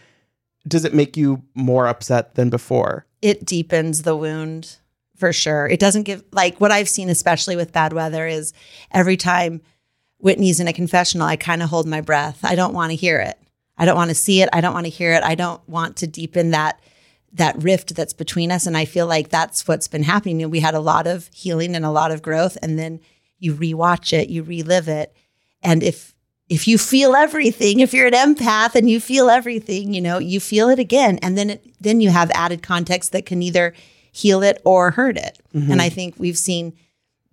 does 0.68 0.84
it 0.84 0.94
make 0.94 1.16
you 1.16 1.44
more 1.54 1.88
upset 1.88 2.36
than 2.36 2.50
before? 2.50 3.06
It 3.22 3.46
deepens 3.46 4.02
the 4.02 4.16
wound 4.16 4.78
for 5.16 5.32
sure. 5.32 5.68
It 5.68 5.80
doesn't 5.80 6.04
give 6.04 6.24
like 6.32 6.60
what 6.60 6.72
I've 6.72 6.90
seen 6.90 7.10
especially 7.10 7.56
with 7.56 7.72
bad 7.72 7.94
weather 7.94 8.28
is 8.28 8.54
every 8.92 9.18
time 9.18 9.62
Whitney's 10.18 10.60
in 10.60 10.68
a 10.68 10.74
confessional, 10.74 11.28
I 11.28 11.36
kind 11.36 11.62
of 11.62 11.70
hold 11.70 11.88
my 11.88 12.02
breath. 12.02 12.40
I 12.44 12.56
don't 12.56 12.74
want 12.74 12.92
to 12.92 12.96
hear 12.96 13.20
it. 13.20 13.38
I 13.78 13.86
don't 13.86 13.98
want 13.98 14.10
to 14.10 14.16
see 14.16 14.42
it. 14.42 14.50
I 14.54 14.62
don't 14.62 14.74
want 14.74 14.86
to 14.86 14.92
hear 14.92 15.14
it. 15.14 15.24
I 15.24 15.36
don't 15.36 15.68
want 15.68 15.98
to 15.98 16.08
deepen 16.08 16.52
that 16.52 16.80
that 17.36 17.62
rift 17.62 17.96
that's 17.96 18.13
between 18.13 18.51
us. 18.51 18.65
And 18.65 18.75
I 18.75 18.86
feel 18.86 19.08
like 19.08 19.30
that's 19.30 19.68
what's 19.68 19.88
been 19.88 20.04
happening. 20.04 20.39
You 20.39 20.46
know, 20.46 20.50
We 20.50 20.62
had 20.62 20.74
a 20.74 20.80
lot 20.80 21.08
of 21.08 21.30
healing 21.34 21.75
and 21.75 21.86
a 21.86 21.92
lot 21.92 22.12
of 22.12 22.22
growth, 22.22 22.58
and 22.62 22.80
then 22.80 23.00
you 23.39 23.54
rewatch 23.54 24.13
it, 24.13 24.30
you 24.30 24.44
relive 24.44 24.88
it, 24.88 25.13
and 25.62 25.84
if 25.84 26.13
if 26.48 26.68
you 26.68 26.77
feel 26.77 27.15
everything, 27.15 27.80
if 27.80 27.94
you're 27.94 28.08
an 28.08 28.13
empath 28.13 28.75
and 28.75 28.88
you 28.88 29.00
feel 29.00 29.32
everything, 29.32 29.96
you 29.96 30.01
know, 30.01 30.20
you 30.20 30.39
feel 30.39 30.70
it 30.70 30.77
again, 30.77 31.18
and 31.24 31.38
then 31.38 31.50
it, 31.50 31.65
then 31.82 32.01
you 32.01 32.12
have 32.12 32.30
added 32.32 32.62
context 32.62 33.12
that 33.12 33.25
can 33.25 33.42
either 33.42 33.74
heal 34.12 34.44
it 34.44 34.62
or 34.63 34.92
hurt 34.92 35.18
it. 35.18 35.39
Mm-hmm. 35.54 35.72
And 35.72 35.82
I 35.82 35.89
think 35.89 36.15
we've 36.18 36.38
seen 36.38 36.74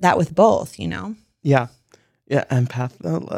that 0.01 0.19
with 0.19 0.35
both. 0.35 0.79
You 0.79 0.89
know. 0.89 1.15
Yeah. 1.43 1.69
Yeah, 2.27 2.45
empath. 2.45 2.93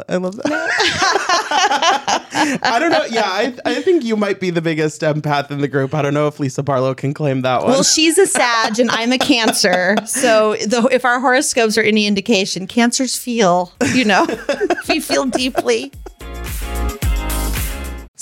I 0.07 0.15
love 0.17 0.37
that. 0.37 1.25
I 2.63 2.79
don't 2.79 2.91
know. 2.91 3.05
Yeah, 3.09 3.23
I, 3.25 3.55
I 3.65 3.81
think 3.81 4.03
you 4.03 4.15
might 4.15 4.39
be 4.39 4.49
the 4.49 4.61
biggest 4.61 5.01
empath 5.01 5.51
in 5.51 5.59
the 5.59 5.67
group. 5.67 5.93
I 5.93 6.01
don't 6.01 6.13
know 6.13 6.27
if 6.27 6.39
Lisa 6.39 6.63
Barlow 6.63 6.93
can 6.93 7.13
claim 7.13 7.41
that 7.41 7.61
one. 7.61 7.71
Well, 7.71 7.83
she's 7.83 8.17
a 8.17 8.27
Sag 8.27 8.79
and 8.79 8.91
I'm 8.91 9.11
a 9.11 9.17
Cancer. 9.17 9.95
So 10.05 10.55
the, 10.55 10.87
if 10.91 11.05
our 11.05 11.19
horoscopes 11.19 11.77
are 11.77 11.81
any 11.81 12.05
indication, 12.05 12.67
Cancers 12.67 13.15
feel, 13.15 13.71
you 13.93 14.05
know, 14.05 14.27
we 14.89 14.99
feel 14.99 15.25
deeply. 15.25 15.91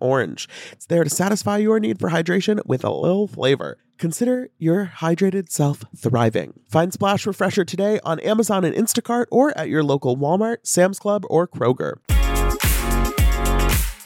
orange. 0.00 0.48
It's 0.72 0.86
there 0.86 1.04
to 1.04 1.10
satisfy 1.10 1.58
your 1.58 1.78
need 1.78 1.98
for 1.98 2.08
hydration 2.08 2.64
with 2.64 2.84
a 2.84 2.90
little 2.90 3.28
flavor. 3.28 3.76
Consider 3.98 4.48
your 4.58 4.92
hydrated 4.96 5.50
self 5.50 5.84
thriving. 5.96 6.60
Find 6.70 6.92
Splash 6.92 7.26
Refresher 7.26 7.64
today 7.64 8.00
on 8.04 8.18
Amazon 8.20 8.64
and 8.64 8.74
Instacart 8.74 9.26
or 9.30 9.56
at 9.58 9.68
your 9.68 9.82
local 9.84 10.16
Walmart, 10.16 10.58
Sam's 10.62 10.98
Club, 10.98 11.24
or 11.28 11.46
Kroger. 11.46 11.98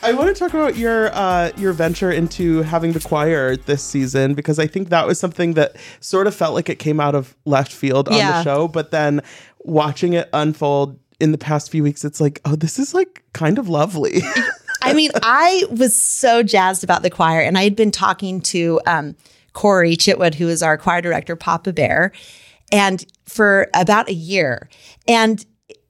I 0.01 0.13
want 0.13 0.29
to 0.29 0.35
talk 0.35 0.55
about 0.55 0.77
your 0.77 1.11
uh, 1.13 1.51
your 1.57 1.73
venture 1.73 2.11
into 2.11 2.63
having 2.63 2.93
the 2.93 3.01
choir 3.01 3.57
this 3.57 3.83
season 3.83 4.35
because 4.35 4.59
I 4.59 4.67
think 4.67 4.91
that 4.91 5.07
was 5.07 5.19
something 5.19 5.55
that 5.55 5.77
sort 6.01 6.27
of 6.27 6.35
felt 6.35 6.55
like 6.55 6.69
it 6.69 6.79
came 6.79 7.01
out 7.01 7.15
of 7.15 7.37
left 7.45 7.73
field 7.73 8.09
on 8.09 8.15
the 8.15 8.43
show, 8.43 8.69
but 8.69 8.91
then 8.91 9.21
watching 9.61 10.13
it 10.13 10.29
unfold 10.33 10.99
in 11.21 11.33
the 11.33 11.39
past 11.39 11.71
few 11.71 11.83
weeks, 11.83 12.05
it's 12.05 12.21
like, 12.21 12.41
oh, 12.45 12.55
this 12.55 12.79
is 12.79 12.95
like 12.95 13.25
kind 13.33 13.59
of 13.59 13.69
lovely. 13.69 14.23
I 14.89 14.95
mean, 14.95 15.11
I 15.23 15.65
was 15.71 15.97
so 15.97 16.43
jazzed 16.43 16.85
about 16.85 17.03
the 17.03 17.11
choir, 17.11 17.41
and 17.41 17.59
I 17.59 17.65
had 17.65 17.77
been 17.77 17.91
talking 17.91 18.41
to 18.43 18.81
um, 18.87 19.17
Corey 19.53 19.97
Chitwood, 19.97 20.35
who 20.35 20.49
is 20.49 20.63
our 20.63 20.79
choir 20.79 21.01
director, 21.01 21.37
Papa 21.37 21.73
Bear, 21.73 22.13
and 22.73 23.05
for 23.25 23.69
about 23.75 24.09
a 24.09 24.15
year. 24.15 24.69
And 25.07 25.45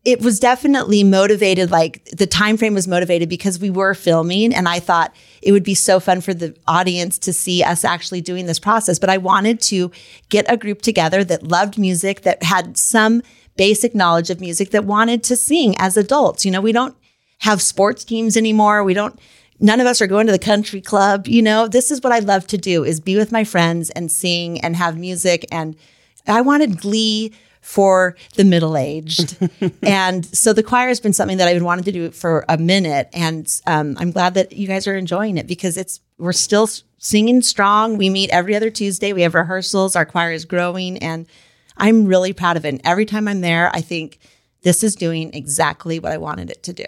it 0.04 0.22
was 0.22 0.40
definitely 0.40 1.04
motivated 1.04 1.70
like 1.70 2.02
the 2.06 2.26
time 2.26 2.56
frame 2.56 2.72
was 2.72 2.88
motivated 2.88 3.28
because 3.28 3.58
we 3.58 3.68
were 3.68 3.92
filming 3.94 4.54
and 4.54 4.66
I 4.68 4.80
thought 4.80 5.14
it 5.42 5.52
would 5.52 5.64
be 5.64 5.74
so 5.74 6.00
fun 6.00 6.22
for 6.22 6.32
the 6.32 6.56
audience 6.66 7.18
to 7.18 7.32
see 7.32 7.62
us 7.62 7.84
actually 7.84 8.22
doing 8.22 8.46
this 8.46 8.58
process 8.58 8.98
but 8.98 9.10
I 9.10 9.18
wanted 9.18 9.60
to 9.62 9.90
get 10.30 10.50
a 10.50 10.56
group 10.56 10.80
together 10.82 11.24
that 11.24 11.42
loved 11.42 11.78
music 11.78 12.22
that 12.22 12.42
had 12.42 12.78
some 12.78 13.22
basic 13.56 13.94
knowledge 13.94 14.30
of 14.30 14.40
music 14.40 14.70
that 14.70 14.84
wanted 14.84 15.22
to 15.24 15.36
sing 15.36 15.74
as 15.78 15.96
adults 15.96 16.44
you 16.44 16.50
know 16.50 16.60
we 16.60 16.72
don't 16.72 16.96
have 17.40 17.62
sports 17.62 18.04
teams 18.04 18.36
anymore 18.36 18.82
we 18.84 18.94
don't 18.94 19.18
none 19.60 19.80
of 19.80 19.86
us 19.86 20.00
are 20.00 20.06
going 20.06 20.26
to 20.26 20.32
the 20.32 20.38
country 20.38 20.80
club 20.80 21.26
you 21.26 21.42
know 21.42 21.68
this 21.68 21.90
is 21.90 22.02
what 22.02 22.12
I 22.12 22.18
love 22.20 22.46
to 22.48 22.58
do 22.58 22.84
is 22.84 23.00
be 23.00 23.16
with 23.16 23.32
my 23.32 23.44
friends 23.44 23.90
and 23.90 24.10
sing 24.10 24.60
and 24.60 24.76
have 24.76 24.96
music 24.96 25.46
and 25.50 25.76
I 26.26 26.42
wanted 26.42 26.80
glee 26.80 27.32
for 27.60 28.16
the 28.34 28.44
middle 28.44 28.76
aged. 28.78 29.36
and 29.82 30.24
so 30.24 30.54
the 30.54 30.62
choir 30.62 30.88
has 30.88 31.00
been 31.00 31.12
something 31.12 31.36
that 31.36 31.48
I've 31.48 31.56
been 31.56 31.64
wanting 31.64 31.84
to 31.84 31.92
do 31.92 32.10
for 32.10 32.46
a 32.48 32.56
minute. 32.56 33.10
And 33.12 33.46
um, 33.66 33.94
I'm 33.98 34.10
glad 34.10 34.34
that 34.34 34.52
you 34.52 34.66
guys 34.66 34.86
are 34.86 34.96
enjoying 34.96 35.36
it 35.36 35.46
because 35.46 35.76
it's, 35.76 36.00
we're 36.16 36.32
still 36.32 36.66
singing 36.98 37.42
strong. 37.42 37.98
We 37.98 38.08
meet 38.08 38.30
every 38.30 38.56
other 38.56 38.70
Tuesday. 38.70 39.12
We 39.12 39.20
have 39.20 39.34
rehearsals. 39.34 39.96
Our 39.96 40.06
choir 40.06 40.32
is 40.32 40.46
growing 40.46 40.96
and 40.98 41.26
I'm 41.76 42.06
really 42.06 42.32
proud 42.32 42.56
of 42.56 42.64
it. 42.64 42.70
And 42.70 42.80
every 42.84 43.04
time 43.04 43.28
I'm 43.28 43.42
there, 43.42 43.70
I 43.74 43.82
think 43.82 44.18
this 44.62 44.82
is 44.82 44.96
doing 44.96 45.34
exactly 45.34 46.00
what 46.00 46.12
I 46.12 46.16
wanted 46.16 46.50
it 46.50 46.62
to 46.64 46.72
do. 46.72 46.86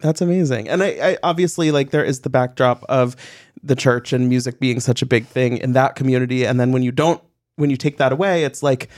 That's 0.00 0.20
amazing. 0.20 0.68
And 0.68 0.82
I, 0.82 0.86
I 1.02 1.18
obviously 1.22 1.70
like 1.70 1.90
there 1.90 2.04
is 2.04 2.20
the 2.20 2.30
backdrop 2.30 2.84
of 2.88 3.16
the 3.62 3.74
church 3.74 4.12
and 4.12 4.28
music 4.28 4.60
being 4.60 4.80
such 4.80 5.02
a 5.02 5.06
big 5.06 5.26
thing 5.26 5.56
in 5.58 5.72
that 5.72 5.96
community. 5.96 6.44
And 6.46 6.60
then 6.60 6.70
when 6.72 6.82
you 6.82 6.92
don't, 6.92 7.22
when 7.56 7.70
you 7.70 7.76
take 7.76 7.96
that 7.98 8.12
away, 8.12 8.44
it's 8.44 8.62
like, 8.62 8.88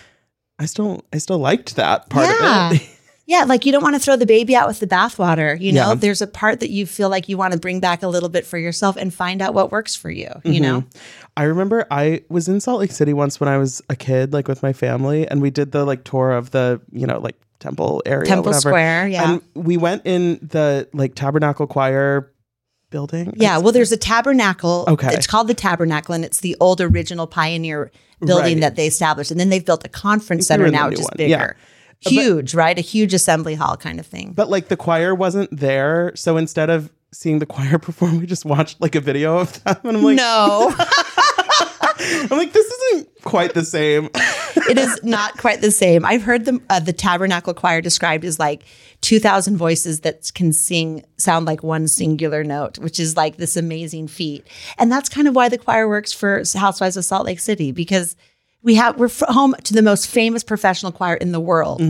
I 0.59 0.67
still 0.67 1.05
I 1.13 1.19
still 1.19 1.39
liked 1.39 1.77
that 1.77 2.09
part 2.11 2.27
Yeah. 2.29 2.71
of 2.71 2.77
it. 2.77 2.89
Yeah, 3.31 3.45
like 3.45 3.67
you 3.67 3.73
don't 3.73 3.83
want 3.83 3.95
to 3.95 4.01
throw 4.01 4.17
the 4.17 4.25
baby 4.25 4.57
out 4.57 4.67
with 4.69 4.81
the 4.81 4.87
bathwater. 4.87 5.61
You 5.61 5.73
know, 5.73 5.89
Yeah. 5.91 5.95
there's 5.97 6.23
a 6.23 6.27
part 6.27 6.61
that 6.61 6.71
you 6.71 6.87
feel 6.87 7.11
like 7.11 7.29
you 7.29 7.37
want 7.37 7.53
to 7.53 7.59
bring 7.59 7.79
back 7.79 8.03
a 8.03 8.09
little 8.09 8.31
bit 8.31 8.47
for 8.47 8.57
yourself 8.57 8.97
and 8.97 9.13
find 9.13 9.43
out 9.43 9.53
what 9.53 9.71
works 9.71 9.95
for 9.95 10.11
you, 10.11 10.31
you 10.45 10.61
know? 10.61 10.81
Mm-hmm. 10.81 10.99
I 11.37 11.43
remember 11.43 11.87
I 11.91 12.23
was 12.31 12.49
in 12.49 12.59
Salt 12.59 12.81
Lake 12.81 12.91
City 12.91 13.13
once 13.13 13.39
when 13.39 13.51
I 13.51 13.59
was 13.59 13.83
a 13.91 13.97
kid, 13.97 14.33
like 14.33 14.49
with 14.49 14.63
my 14.63 14.73
family, 14.73 15.29
and 15.29 15.43
we 15.43 15.51
did 15.51 15.73
the 15.73 15.85
like 15.85 16.05
tour 16.05 16.33
of 16.33 16.53
the, 16.53 16.81
you 16.91 17.07
know, 17.07 17.19
like 17.21 17.37
temple 17.61 18.03
area. 18.07 18.27
Temple 18.27 18.47
whatever. 18.53 18.61
Square, 18.71 19.09
yeah. 19.09 19.33
And 19.33 19.43
we 19.55 19.77
went 19.77 20.03
in 20.05 20.39
the 20.43 20.89
like 20.93 21.15
tabernacle 21.15 21.67
choir 21.67 22.33
building. 22.91 23.33
Yeah, 23.37 23.59
well, 23.59 23.73
there's 23.73 23.93
a 23.93 23.97
tabernacle. 23.97 24.85
Okay. 24.89 25.13
It's 25.13 25.27
called 25.27 25.49
the 25.49 25.55
tabernacle, 25.55 26.15
and 26.15 26.25
it's 26.25 26.41
the 26.41 26.57
old 26.61 26.81
original 26.81 27.27
pioneer 27.27 27.91
building 28.21 28.55
Right. 28.57 28.61
that 28.63 28.77
they 28.77 28.87
established. 28.87 29.31
And 29.31 29.39
then 29.39 29.49
they've 29.51 29.65
built 29.65 29.85
a 29.85 29.89
conference 29.89 30.47
center 30.47 30.71
now, 30.71 30.89
which 30.89 31.01
is 31.01 31.09
bigger. 31.17 31.57
Yeah. 32.01 32.11
Huge, 32.11 32.55
right? 32.55 32.79
A 32.79 32.81
huge 32.81 33.13
assembly 33.13 33.55
hall 33.57 33.77
kind 33.77 33.99
of 34.01 34.07
thing. 34.07 34.33
But 34.33 34.49
like 34.49 34.69
the 34.69 34.77
choir 34.77 35.15
wasn't 35.15 35.55
there. 35.57 36.13
So 36.15 36.37
instead 36.37 36.71
of 36.71 36.91
seeing 37.13 37.41
the 37.41 37.47
choir 37.47 37.79
perform, 37.81 38.19
we 38.21 38.27
just 38.27 38.45
watched 38.45 38.81
like 38.81 38.95
a 38.95 39.01
video 39.01 39.39
of 39.39 39.63
them. 39.65 39.77
And 39.85 39.97
I'm 39.97 40.03
like, 40.03 40.17
no, 40.17 40.73
I'm 42.31 42.39
like, 42.39 42.53
this 42.53 42.67
isn't 42.67 43.09
quite 43.25 43.55
the 43.55 43.65
same. 43.65 44.11
it 44.15 44.79
is 44.79 45.01
not 45.03 45.37
quite 45.39 45.61
the 45.61 45.71
same. 45.71 46.05
I've 46.05 46.23
heard 46.23 46.45
the, 46.45 46.61
uh, 46.71 46.81
the 46.81 46.93
tabernacle 46.93 47.55
choir 47.55 47.81
described 47.81 48.25
as 48.25 48.39
like 48.39 48.65
2,000 49.03 49.57
voices 49.57 50.01
that 50.01 50.31
can 50.35 50.53
sing, 50.53 51.05
sound 51.17 51.47
like 51.47 51.63
one 51.63 51.89
singular 51.89 52.45
note, 52.45 52.79
which 52.79 52.99
is 52.99 53.17
like 53.17 53.37
this 53.37 53.57
amazing 53.57 54.09
feat. 54.09 54.47
And 54.79 54.91
that's 54.91 55.09
kind 55.09 55.29
of 55.29 55.35
why 55.37 55.49
the 55.49 55.59
choir 55.59 55.89
works 55.89 56.13
for 56.13 56.43
Housewives 56.55 56.97
of 56.97 57.05
Salt 57.05 57.27
Lake 57.27 57.41
City 57.41 57.73
because 57.73 58.17
we 58.63 58.75
have, 58.75 58.99
we're 58.99 59.07
f- 59.07 59.23
home 59.29 59.55
to 59.65 59.75
the 59.75 59.83
most 59.83 60.09
famous 60.09 60.43
professional 60.43 60.93
choir 60.93 61.15
in 61.15 61.33
the 61.33 61.41
world. 61.41 61.81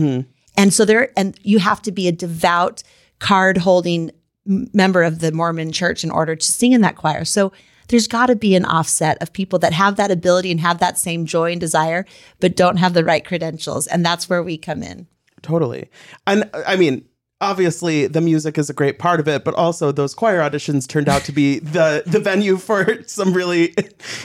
And 0.57 0.73
so 0.73 0.85
there, 0.85 1.11
and 1.17 1.39
you 1.41 1.59
have 1.59 1.81
to 1.83 1.91
be 1.91 2.07
a 2.07 2.11
devout 2.11 2.83
card 3.19 3.57
holding 3.57 4.11
member 4.45 5.03
of 5.03 5.19
the 5.19 5.31
Mormon 5.31 5.71
church 5.71 6.03
in 6.03 6.11
order 6.11 6.35
to 6.35 6.45
sing 6.45 6.71
in 6.71 6.81
that 6.81 6.95
choir. 6.95 7.23
So 7.23 7.51
there's 7.89 8.07
got 8.07 8.27
to 8.27 8.35
be 8.35 8.55
an 8.55 8.65
offset 8.65 9.21
of 9.21 9.33
people 9.33 9.59
that 9.59 9.73
have 9.73 9.97
that 9.97 10.11
ability 10.11 10.51
and 10.51 10.59
have 10.59 10.79
that 10.79 10.97
same 10.97 11.25
joy 11.25 11.51
and 11.51 11.61
desire, 11.61 12.05
but 12.39 12.55
don't 12.55 12.77
have 12.77 12.93
the 12.93 13.03
right 13.03 13.25
credentials. 13.25 13.87
And 13.87 14.05
that's 14.05 14.29
where 14.29 14.41
we 14.41 14.57
come 14.57 14.81
in. 14.81 15.07
Totally. 15.41 15.89
And 16.25 16.49
I 16.67 16.75
mean, 16.75 17.05
obviously 17.41 18.07
the 18.07 18.21
music 18.21 18.57
is 18.57 18.69
a 18.69 18.73
great 18.73 18.99
part 18.99 19.19
of 19.19 19.27
it, 19.27 19.43
but 19.43 19.53
also 19.55 19.91
those 19.91 20.13
choir 20.13 20.39
auditions 20.39 20.87
turned 20.87 21.09
out 21.09 21.23
to 21.23 21.31
be 21.31 21.59
the 21.59 22.03
the 22.05 22.19
venue 22.19 22.57
for 22.57 23.03
some 23.07 23.33
really 23.33 23.73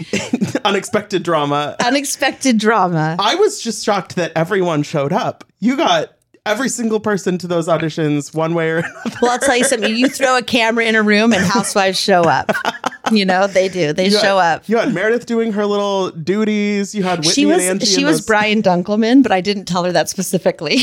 unexpected 0.65 1.23
drama. 1.23 1.77
Unexpected 1.85 2.59
drama. 2.59 3.17
I 3.19 3.35
was 3.37 3.61
just 3.63 3.85
shocked 3.85 4.17
that 4.17 4.33
everyone 4.35 4.83
showed 4.83 5.13
up. 5.13 5.45
You 5.61 5.77
got 5.77 6.17
every 6.47 6.69
single 6.69 7.01
person 7.01 7.39
to 7.39 7.47
those 7.47 7.69
auditions 7.69 8.35
one 8.35 8.55
way 8.55 8.71
or 8.71 8.77
another. 8.79 9.17
Well, 9.23 9.31
I'll 9.33 9.39
tell 9.39 9.57
you 9.57 9.65
something. 9.65 9.95
You 9.97 10.09
throw 10.09 10.37
a 10.37 10.43
camera 10.43 10.85
in 10.85 10.95
a 10.95 11.03
room 11.03 11.33
and 11.33 11.43
housewives 11.45 11.99
show 11.99 12.23
up. 12.23 12.51
You 13.13 13.25
know, 13.25 13.47
they 13.47 13.69
do. 13.69 13.93
They 13.93 14.07
You 14.09 14.17
had- 14.17 14.23
show 14.23 14.39
up. 14.39 14.69
You 14.69 14.77
had 14.79 14.93
Meredith 14.95 15.27
doing 15.27 15.53
her 15.53 15.67
little 15.67 16.11
duties. 16.11 16.95
You 16.95 17.03
had 17.03 17.19
Whitney 17.21 17.33
She 17.33 17.47
was 17.47 17.63
and 17.63 17.71
Angie. 17.83 17.87
she 17.87 18.05
was 18.05 18.19
those- 18.19 18.27
Brian 18.27 18.63
Dunkleman, 18.63 19.23
but 19.23 19.33
I 19.33 19.41
didn't 19.41 19.65
tell 19.67 19.85
her 19.85 19.93
that 19.93 20.09
specifically. 20.09 20.79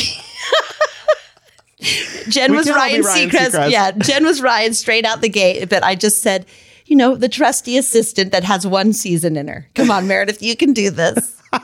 Jen 2.30 2.52
We 2.52 2.58
was 2.58 2.70
Ryan 2.70 3.02
Ryan 3.02 3.30
Seacrest. 3.30 3.50
Seacrest. 3.52 3.72
Yeah, 3.72 3.92
Jen 3.92 4.24
was 4.24 4.42
Ryan 4.42 4.74
straight 4.76 5.04
out 5.04 5.22
the 5.22 5.30
gate. 5.30 5.68
But 5.68 5.84
I 5.84 5.96
just 5.96 6.22
said, 6.22 6.46
you 6.86 6.96
know, 6.96 7.16
the 7.16 7.28
trusty 7.30 7.76
assistant 7.78 8.32
that 8.34 8.44
has 8.44 8.68
one 8.68 8.94
season 8.94 9.36
in 9.36 9.48
her. 9.48 9.68
Come 9.74 9.90
on, 9.90 10.08
Meredith, 10.08 10.44
you 10.44 10.56
can 10.56 10.74
do 10.74 10.90
this. 10.92 11.38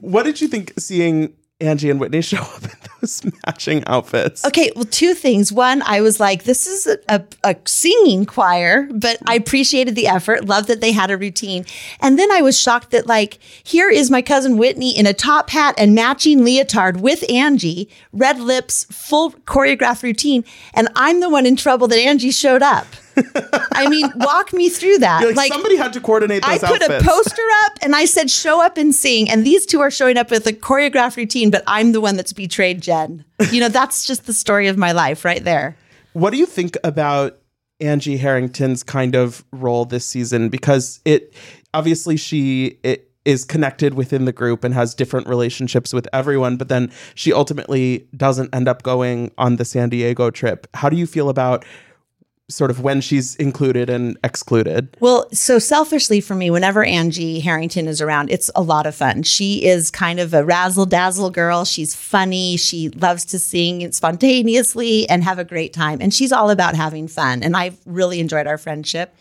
What 0.00 0.22
did 0.24 0.40
you 0.40 0.48
think 0.48 0.72
seeing 0.78 1.32
Angie 1.62 1.90
and 1.90 2.00
Whitney 2.00 2.20
show 2.22 2.38
up 2.38 2.64
in 2.64 2.70
those 3.00 3.22
matching 3.46 3.84
outfits? 3.86 4.44
Okay, 4.44 4.72
well, 4.74 4.84
two 4.84 5.14
things. 5.14 5.52
One, 5.52 5.82
I 5.82 6.00
was 6.00 6.20
like, 6.20 6.44
this 6.44 6.66
is 6.66 6.86
a, 6.86 6.98
a, 7.08 7.24
a 7.44 7.56
singing 7.64 8.26
choir, 8.26 8.88
but 8.92 9.18
I 9.26 9.34
appreciated 9.34 9.94
the 9.94 10.08
effort, 10.08 10.44
loved 10.44 10.68
that 10.68 10.80
they 10.80 10.92
had 10.92 11.10
a 11.10 11.16
routine. 11.16 11.64
And 12.00 12.18
then 12.18 12.30
I 12.30 12.42
was 12.42 12.58
shocked 12.58 12.90
that, 12.90 13.06
like, 13.06 13.38
here 13.62 13.90
is 13.90 14.10
my 14.10 14.22
cousin 14.22 14.56
Whitney 14.56 14.96
in 14.96 15.06
a 15.06 15.14
top 15.14 15.50
hat 15.50 15.74
and 15.78 15.94
matching 15.94 16.44
leotard 16.44 17.00
with 17.00 17.28
Angie, 17.30 17.88
red 18.12 18.38
lips, 18.38 18.84
full 18.90 19.32
choreographed 19.32 20.02
routine. 20.02 20.44
And 20.74 20.88
I'm 20.96 21.20
the 21.20 21.30
one 21.30 21.46
in 21.46 21.56
trouble 21.56 21.88
that 21.88 21.98
Angie 21.98 22.30
showed 22.30 22.62
up. 22.62 22.86
I 23.72 23.88
mean, 23.88 24.10
walk 24.16 24.52
me 24.52 24.68
through 24.68 24.98
that. 24.98 25.22
You're 25.22 25.34
like, 25.34 25.52
somebody 25.52 25.76
had 25.76 25.92
to 25.94 26.00
coordinate 26.00 26.46
I 26.46 26.58
put 26.58 26.82
outfits. 26.82 27.04
a 27.04 27.06
poster 27.06 27.42
up 27.64 27.78
and 27.82 27.94
I 27.94 28.04
said, 28.04 28.30
show 28.30 28.64
up 28.64 28.76
and 28.76 28.94
sing. 28.94 29.30
And 29.30 29.44
these 29.44 29.66
two 29.66 29.80
are 29.80 29.90
showing 29.90 30.16
up 30.16 30.30
with 30.30 30.46
a 30.46 30.52
choreographed 30.52 31.16
routine, 31.16 31.50
but 31.50 31.62
I'm 31.66 31.92
the 31.92 32.00
one 32.00 32.16
that's 32.16 32.32
betrayed 32.32 32.80
Jen. 32.80 33.24
You 33.50 33.60
know, 33.60 33.68
that's 33.68 34.06
just 34.06 34.26
the 34.26 34.32
story 34.32 34.68
of 34.68 34.76
my 34.76 34.92
life 34.92 35.24
right 35.24 35.42
there. 35.42 35.76
What 36.12 36.30
do 36.30 36.36
you 36.36 36.46
think 36.46 36.76
about 36.84 37.38
Angie 37.80 38.16
Harrington's 38.16 38.82
kind 38.82 39.14
of 39.14 39.44
role 39.50 39.84
this 39.84 40.04
season? 40.04 40.48
Because 40.48 41.00
it 41.04 41.34
obviously 41.74 42.16
she 42.16 42.78
it 42.82 43.10
is 43.24 43.44
connected 43.44 43.94
within 43.94 44.24
the 44.24 44.32
group 44.32 44.64
and 44.64 44.74
has 44.74 44.94
different 44.94 45.28
relationships 45.28 45.92
with 45.92 46.08
everyone, 46.12 46.56
but 46.56 46.68
then 46.68 46.90
she 47.14 47.32
ultimately 47.32 48.06
doesn't 48.16 48.52
end 48.54 48.66
up 48.68 48.82
going 48.82 49.30
on 49.38 49.56
the 49.56 49.64
San 49.64 49.88
Diego 49.88 50.30
trip. 50.30 50.66
How 50.74 50.88
do 50.88 50.96
you 50.96 51.06
feel 51.06 51.28
about 51.28 51.64
sort 52.54 52.70
of 52.70 52.80
when 52.80 53.00
she's 53.00 53.34
included 53.36 53.90
and 53.90 54.18
excluded? 54.24 54.96
Well, 55.00 55.28
so 55.32 55.58
selfishly 55.58 56.20
for 56.20 56.34
me, 56.34 56.50
whenever 56.50 56.84
Angie 56.84 57.40
Harrington 57.40 57.88
is 57.88 58.00
around, 58.00 58.30
it's 58.30 58.50
a 58.54 58.62
lot 58.62 58.86
of 58.86 58.94
fun. 58.94 59.22
She 59.22 59.64
is 59.64 59.90
kind 59.90 60.20
of 60.20 60.34
a 60.34 60.44
razzle 60.44 60.86
dazzle 60.86 61.30
girl. 61.30 61.64
She's 61.64 61.94
funny. 61.94 62.56
She 62.56 62.88
loves 62.90 63.24
to 63.26 63.38
sing 63.38 63.90
spontaneously 63.92 65.08
and 65.08 65.24
have 65.24 65.38
a 65.38 65.44
great 65.44 65.72
time. 65.72 65.98
And 66.00 66.12
she's 66.12 66.32
all 66.32 66.50
about 66.50 66.74
having 66.74 67.08
fun. 67.08 67.42
And 67.42 67.56
I've 67.56 67.78
really 67.86 68.20
enjoyed 68.20 68.46
our 68.46 68.58
friendship. 68.58 69.14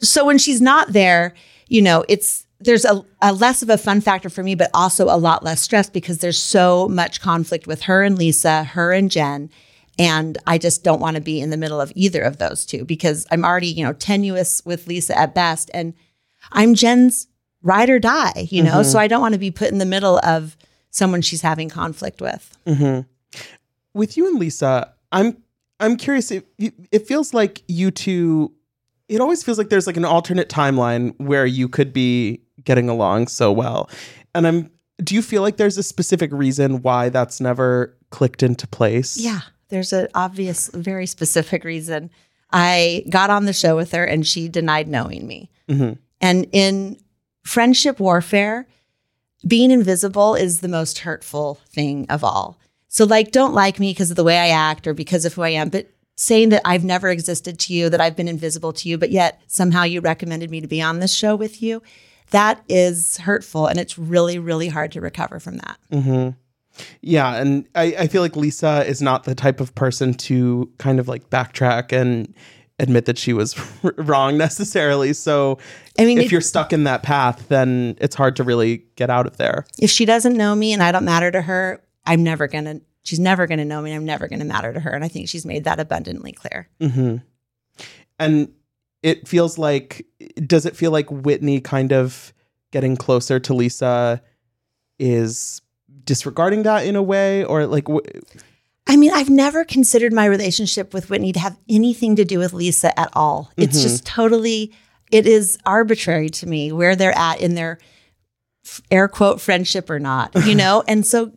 So 0.00 0.24
when 0.24 0.38
she's 0.38 0.60
not 0.60 0.92
there, 0.92 1.34
you 1.68 1.82
know, 1.82 2.04
it's 2.08 2.46
there's 2.60 2.84
a, 2.84 3.04
a 3.20 3.32
less 3.32 3.62
of 3.62 3.68
a 3.68 3.76
fun 3.76 4.00
factor 4.00 4.30
for 4.30 4.42
me, 4.42 4.54
but 4.54 4.70
also 4.72 5.06
a 5.06 5.16
lot 5.16 5.42
less 5.44 5.60
stress 5.60 5.90
because 5.90 6.18
there's 6.18 6.40
so 6.40 6.88
much 6.88 7.20
conflict 7.20 7.66
with 7.66 7.82
her 7.82 8.02
and 8.02 8.16
Lisa, 8.16 8.64
her 8.64 8.92
and 8.92 9.10
Jen. 9.10 9.50
And 9.98 10.36
I 10.46 10.58
just 10.58 10.84
don't 10.84 11.00
want 11.00 11.16
to 11.16 11.22
be 11.22 11.40
in 11.40 11.50
the 11.50 11.56
middle 11.56 11.80
of 11.80 11.92
either 11.94 12.20
of 12.22 12.36
those 12.36 12.66
two 12.66 12.84
because 12.84 13.26
I'm 13.30 13.44
already, 13.44 13.68
you 13.68 13.84
know, 13.84 13.94
tenuous 13.94 14.62
with 14.64 14.86
Lisa 14.86 15.18
at 15.18 15.34
best. 15.34 15.70
And 15.72 15.94
I'm 16.52 16.74
Jen's 16.74 17.28
ride 17.62 17.88
or 17.88 17.98
die, 17.98 18.48
you 18.50 18.62
know? 18.62 18.82
So 18.82 18.90
mm-hmm. 18.90 18.98
I 18.98 19.08
don't 19.08 19.22
want 19.22 19.32
to 19.34 19.40
be 19.40 19.50
put 19.50 19.70
in 19.70 19.78
the 19.78 19.86
middle 19.86 20.20
of 20.22 20.56
someone 20.90 21.22
she's 21.22 21.42
having 21.42 21.68
conflict 21.68 22.20
with. 22.20 22.56
Mm-hmm. 22.66 23.00
with 23.94 24.16
you 24.16 24.26
and 24.26 24.38
Lisa, 24.38 24.92
I'm 25.12 25.42
I'm 25.80 25.96
curious. 25.96 26.30
It 26.30 26.46
it 26.58 27.06
feels 27.06 27.34
like 27.34 27.62
you 27.68 27.90
two. 27.90 28.52
It 29.08 29.20
always 29.20 29.42
feels 29.42 29.58
like 29.58 29.68
there's 29.68 29.86
like 29.86 29.96
an 29.96 30.04
alternate 30.04 30.48
timeline 30.48 31.18
where 31.20 31.46
you 31.46 31.68
could 31.68 31.92
be 31.92 32.42
getting 32.64 32.88
along 32.88 33.28
so 33.28 33.52
well, 33.52 33.90
and 34.34 34.46
I'm. 34.46 34.70
Do 35.04 35.14
you 35.14 35.20
feel 35.20 35.42
like 35.42 35.58
there's 35.58 35.76
a 35.76 35.82
specific 35.82 36.32
reason 36.32 36.80
why 36.80 37.10
that's 37.10 37.38
never 37.38 37.94
clicked 38.08 38.42
into 38.42 38.66
place? 38.66 39.18
Yeah, 39.18 39.40
there's 39.68 39.92
an 39.92 40.08
obvious, 40.14 40.70
very 40.72 41.06
specific 41.06 41.64
reason. 41.64 42.10
I 42.52 43.04
got 43.10 43.30
on 43.30 43.44
the 43.44 43.52
show 43.52 43.76
with 43.76 43.92
her 43.92 44.04
and 44.04 44.26
she 44.26 44.48
denied 44.48 44.88
knowing 44.88 45.26
me. 45.26 45.50
Mm-hmm. 45.68 45.94
And 46.20 46.46
in 46.52 46.98
friendship 47.42 48.00
warfare, 48.00 48.66
being 49.46 49.70
invisible 49.70 50.34
is 50.34 50.60
the 50.60 50.68
most 50.68 51.00
hurtful 51.00 51.60
thing 51.68 52.06
of 52.08 52.24
all. 52.24 52.58
So, 52.88 53.04
like, 53.04 53.32
don't 53.32 53.54
like 53.54 53.78
me 53.78 53.90
because 53.90 54.10
of 54.10 54.16
the 54.16 54.24
way 54.24 54.38
I 54.38 54.48
act 54.48 54.86
or 54.86 54.94
because 54.94 55.24
of 55.24 55.34
who 55.34 55.42
I 55.42 55.50
am, 55.50 55.68
but 55.68 55.90
saying 56.14 56.48
that 56.48 56.62
I've 56.64 56.84
never 56.84 57.10
existed 57.10 57.58
to 57.60 57.74
you, 57.74 57.90
that 57.90 58.00
I've 58.00 58.16
been 58.16 58.28
invisible 58.28 58.72
to 58.72 58.88
you, 58.88 58.96
but 58.96 59.10
yet 59.10 59.40
somehow 59.48 59.82
you 59.82 60.00
recommended 60.00 60.50
me 60.50 60.60
to 60.60 60.66
be 60.66 60.80
on 60.80 61.00
this 61.00 61.14
show 61.14 61.36
with 61.36 61.62
you, 61.62 61.82
that 62.30 62.62
is 62.68 63.18
hurtful. 63.18 63.66
And 63.66 63.78
it's 63.78 63.98
really, 63.98 64.38
really 64.38 64.68
hard 64.68 64.92
to 64.92 65.00
recover 65.00 65.38
from 65.38 65.58
that. 65.58 65.78
Mm-hmm. 65.92 66.30
Yeah, 67.00 67.36
and 67.36 67.66
I, 67.74 67.94
I 68.00 68.06
feel 68.08 68.22
like 68.22 68.36
Lisa 68.36 68.84
is 68.86 69.00
not 69.00 69.24
the 69.24 69.34
type 69.34 69.60
of 69.60 69.74
person 69.74 70.14
to 70.14 70.70
kind 70.78 70.98
of 71.00 71.08
like 71.08 71.30
backtrack 71.30 71.92
and 71.92 72.34
admit 72.78 73.06
that 73.06 73.16
she 73.16 73.32
was 73.32 73.54
wrong 73.96 74.36
necessarily. 74.36 75.12
So 75.14 75.58
I 75.98 76.04
mean, 76.04 76.18
if 76.18 76.26
if- 76.26 76.32
you're 76.32 76.40
stuck 76.42 76.72
in 76.72 76.84
that 76.84 77.02
path, 77.02 77.48
then 77.48 77.96
it's 78.00 78.14
hard 78.14 78.36
to 78.36 78.44
really 78.44 78.84
get 78.96 79.08
out 79.10 79.26
of 79.26 79.36
there. 79.38 79.64
If 79.80 79.90
she 79.90 80.04
doesn't 80.04 80.36
know 80.36 80.54
me 80.54 80.72
and 80.74 80.82
I 80.82 80.92
don't 80.92 81.04
matter 81.04 81.30
to 81.30 81.40
her, 81.42 81.82
I'm 82.04 82.22
never 82.22 82.46
going 82.46 82.64
to, 82.66 82.80
she's 83.04 83.18
never 83.18 83.46
going 83.46 83.58
to 83.58 83.64
know 83.64 83.80
me. 83.80 83.92
and 83.92 83.96
I'm 84.00 84.04
never 84.04 84.28
going 84.28 84.40
to 84.40 84.44
matter 84.44 84.72
to 84.72 84.80
her. 84.80 84.90
And 84.90 85.02
I 85.04 85.08
think 85.08 85.28
she's 85.28 85.46
made 85.46 85.64
that 85.64 85.80
abundantly 85.80 86.32
clear. 86.32 86.68
hmm 86.80 87.16
And 88.18 88.52
it 89.02 89.26
feels 89.26 89.56
like, 89.58 90.06
does 90.46 90.66
it 90.66 90.76
feel 90.76 90.90
like 90.90 91.10
Whitney 91.10 91.60
kind 91.60 91.92
of 91.92 92.32
getting 92.72 92.96
closer 92.96 93.38
to 93.40 93.54
Lisa 93.54 94.20
is 94.98 95.60
disregarding 96.06 96.62
that 96.62 96.86
in 96.86 96.96
a 96.96 97.02
way, 97.02 97.44
or 97.44 97.66
like, 97.66 97.86
I 98.86 98.96
mean, 98.96 99.12
I've 99.12 99.28
never 99.28 99.64
considered 99.64 100.12
my 100.12 100.24
relationship 100.24 100.94
with 100.94 101.10
Whitney 101.10 101.32
to 101.32 101.40
have 101.40 101.58
anything 101.68 102.16
to 102.16 102.24
do 102.24 102.38
with 102.38 102.52
Lisa 102.52 102.98
at 102.98 103.10
all. 103.12 103.52
It's 103.56 103.76
mm-hmm. 103.76 103.82
just 103.82 104.06
totally, 104.06 104.72
it 105.10 105.26
is 105.26 105.58
arbitrary 105.66 106.30
to 106.30 106.46
me 106.46 106.72
where 106.72 106.96
they're 106.96 107.16
at 107.16 107.40
in 107.40 107.54
their 107.54 107.78
air 108.90 109.08
quote 109.08 109.40
friendship 109.40 109.90
or 109.90 109.98
not, 109.98 110.34
you 110.46 110.54
know? 110.54 110.82
and 110.88 111.06
so 111.06 111.32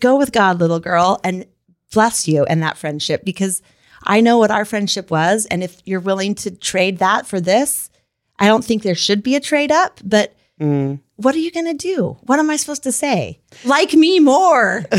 go 0.00 0.16
with 0.16 0.32
God, 0.32 0.60
little 0.60 0.80
girl, 0.80 1.20
and 1.24 1.46
bless 1.92 2.28
you 2.28 2.44
and 2.44 2.62
that 2.62 2.76
friendship 2.76 3.24
because 3.24 3.62
I 4.04 4.20
know 4.20 4.38
what 4.38 4.50
our 4.50 4.64
friendship 4.64 5.10
was. 5.10 5.46
And 5.46 5.62
if 5.62 5.80
you're 5.84 6.00
willing 6.00 6.34
to 6.36 6.50
trade 6.50 6.98
that 6.98 7.26
for 7.26 7.40
this, 7.40 7.90
I 8.38 8.46
don't 8.46 8.64
think 8.64 8.82
there 8.82 8.94
should 8.94 9.22
be 9.22 9.34
a 9.34 9.40
trade 9.40 9.72
up, 9.72 10.00
but 10.04 10.34
Mm. 10.60 10.98
what 11.16 11.34
are 11.34 11.38
you 11.38 11.52
going 11.52 11.66
to 11.66 11.74
do? 11.74 12.16
What 12.22 12.38
am 12.38 12.50
I 12.50 12.56
supposed 12.56 12.82
to 12.82 12.92
say? 12.92 13.38
Like 13.64 13.92
me 13.94 14.18
more. 14.18 14.84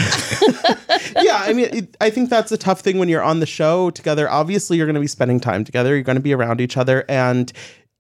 yeah, 1.21 1.41
I 1.43 1.53
mean, 1.53 1.69
it, 1.73 1.97
I 1.99 2.09
think 2.09 2.29
that's 2.29 2.51
a 2.51 2.57
tough 2.57 2.79
thing 2.81 2.97
when 2.97 3.09
you're 3.09 3.21
on 3.21 3.39
the 3.39 3.45
show 3.45 3.89
together. 3.89 4.29
Obviously, 4.29 4.77
you're 4.77 4.85
going 4.85 4.95
to 4.95 5.01
be 5.01 5.07
spending 5.07 5.39
time 5.39 5.63
together. 5.63 5.95
You're 5.95 6.03
going 6.03 6.15
to 6.17 6.21
be 6.21 6.33
around 6.33 6.61
each 6.61 6.77
other, 6.77 7.03
and 7.09 7.51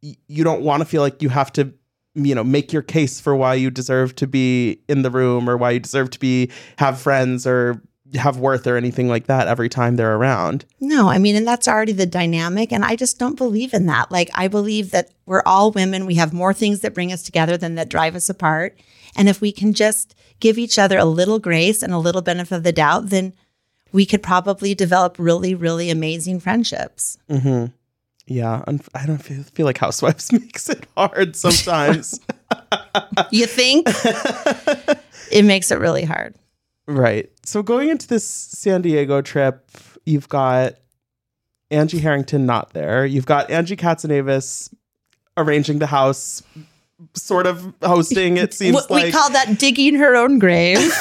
y- 0.01 0.15
you 0.27 0.43
don't 0.43 0.61
want 0.61 0.81
to 0.81 0.85
feel 0.85 1.01
like 1.01 1.21
you 1.21 1.29
have 1.29 1.51
to, 1.53 1.73
you 2.15 2.33
know, 2.33 2.43
make 2.43 2.71
your 2.71 2.81
case 2.81 3.19
for 3.19 3.35
why 3.35 3.55
you 3.55 3.69
deserve 3.69 4.15
to 4.15 4.27
be 4.27 4.81
in 4.87 5.01
the 5.01 5.11
room 5.11 5.49
or 5.49 5.57
why 5.57 5.71
you 5.71 5.79
deserve 5.79 6.09
to 6.11 6.19
be 6.19 6.49
have 6.77 6.99
friends 6.99 7.45
or 7.45 7.81
have 8.15 8.37
worth 8.37 8.65
or 8.65 8.77
anything 8.77 9.07
like 9.07 9.27
that 9.27 9.47
every 9.47 9.69
time 9.69 9.95
they're 9.95 10.15
around. 10.15 10.65
No, 10.79 11.09
I 11.09 11.17
mean, 11.17 11.35
and 11.35 11.47
that's 11.47 11.67
already 11.67 11.91
the 11.91 12.05
dynamic. 12.05 12.71
And 12.71 12.83
I 12.83 12.95
just 12.95 13.19
don't 13.19 13.37
believe 13.37 13.73
in 13.73 13.85
that. 13.85 14.11
Like, 14.11 14.29
I 14.33 14.47
believe 14.47 14.91
that 14.91 15.11
we're 15.25 15.43
all 15.45 15.71
women. 15.71 16.05
We 16.05 16.15
have 16.15 16.33
more 16.33 16.53
things 16.53 16.79
that 16.81 16.93
bring 16.93 17.11
us 17.11 17.23
together 17.23 17.57
than 17.57 17.75
that 17.75 17.89
drive 17.89 18.15
us 18.15 18.29
apart. 18.29 18.79
And 19.15 19.29
if 19.29 19.41
we 19.41 19.51
can 19.51 19.73
just 19.73 20.15
give 20.39 20.57
each 20.57 20.79
other 20.79 20.97
a 20.97 21.05
little 21.05 21.39
grace 21.39 21.83
and 21.83 21.93
a 21.93 21.99
little 21.99 22.21
benefit 22.21 22.55
of 22.55 22.63
the 22.63 22.71
doubt, 22.71 23.09
then 23.09 23.33
we 23.91 24.05
could 24.05 24.23
probably 24.23 24.73
develop 24.73 25.17
really, 25.19 25.55
really 25.55 25.89
amazing 25.89 26.39
friendships. 26.39 27.17
Mm-hmm. 27.29 27.73
Yeah, 28.27 28.63
I 28.93 29.05
don't 29.07 29.17
feel, 29.17 29.41
feel 29.43 29.65
like 29.65 29.79
Housewives 29.79 30.31
makes 30.31 30.69
it 30.69 30.85
hard 30.95 31.35
sometimes. 31.35 32.19
You 33.31 33.45
think? 33.45 33.87
it 35.31 35.45
makes 35.45 35.69
it 35.71 35.77
really 35.77 36.03
hard. 36.03 36.35
Right. 36.89 37.29
So 37.45 37.61
going 37.61 37.89
into 37.89 38.07
this 38.07 38.27
San 38.27 38.81
Diego 38.81 39.21
trip, 39.21 39.69
you've 40.05 40.27
got 40.27 40.73
Angie 41.69 41.99
Harrington 41.99 42.47
not 42.47 42.73
there. 42.73 43.05
You've 43.05 43.27
got 43.27 43.51
Angie 43.51 43.75
Katsanevas 43.75 44.73
arranging 45.37 45.77
the 45.77 45.85
house, 45.85 46.41
sort 47.13 47.45
of 47.45 47.73
hosting. 47.83 48.37
It 48.37 48.53
seems 48.55 48.73
What 48.73 48.89
like 48.89 49.05
we 49.05 49.11
call 49.11 49.29
that 49.29 49.59
digging 49.59 49.95
her 49.95 50.15
own 50.15 50.39
grave. 50.39 50.79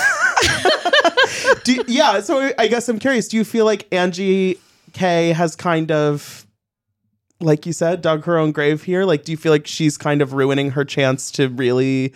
Do- 1.64 1.84
yeah. 1.88 2.20
So 2.20 2.52
I 2.58 2.68
guess 2.68 2.86
I'm 2.90 2.98
curious. 2.98 3.26
Do 3.28 3.38
you 3.38 3.44
feel 3.44 3.64
like 3.64 3.86
Angie 3.90 4.58
K 4.92 5.32
has 5.32 5.56
kind 5.56 5.90
of, 5.90 6.46
like 7.40 7.64
you 7.64 7.72
said, 7.72 8.02
dug 8.02 8.24
her 8.24 8.36
own 8.36 8.52
grave 8.52 8.82
here? 8.82 9.04
Like, 9.04 9.24
do 9.24 9.32
you 9.32 9.38
feel 9.38 9.52
like 9.52 9.66
she's 9.66 9.96
kind 9.96 10.20
of 10.20 10.34
ruining 10.34 10.72
her 10.72 10.84
chance 10.84 11.30
to 11.32 11.48
really 11.48 12.12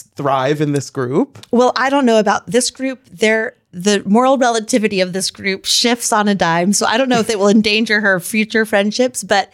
thrive 0.00 0.60
in 0.60 0.72
this 0.72 0.90
group? 0.90 1.44
Well, 1.50 1.72
I 1.76 1.90
don't 1.90 2.06
know 2.06 2.18
about 2.18 2.46
this 2.46 2.70
group. 2.70 3.00
They're 3.10 3.54
the 3.72 4.02
moral 4.06 4.38
relativity 4.38 5.00
of 5.00 5.12
this 5.12 5.30
group 5.30 5.64
shifts 5.64 6.12
on 6.12 6.28
a 6.28 6.34
dime. 6.34 6.72
So 6.72 6.86
I 6.86 6.96
don't 6.96 7.08
know 7.08 7.20
if 7.20 7.30
it 7.30 7.38
will 7.38 7.48
endanger 7.56 8.00
her 8.00 8.20
future 8.20 8.64
friendships, 8.64 9.22
but 9.22 9.52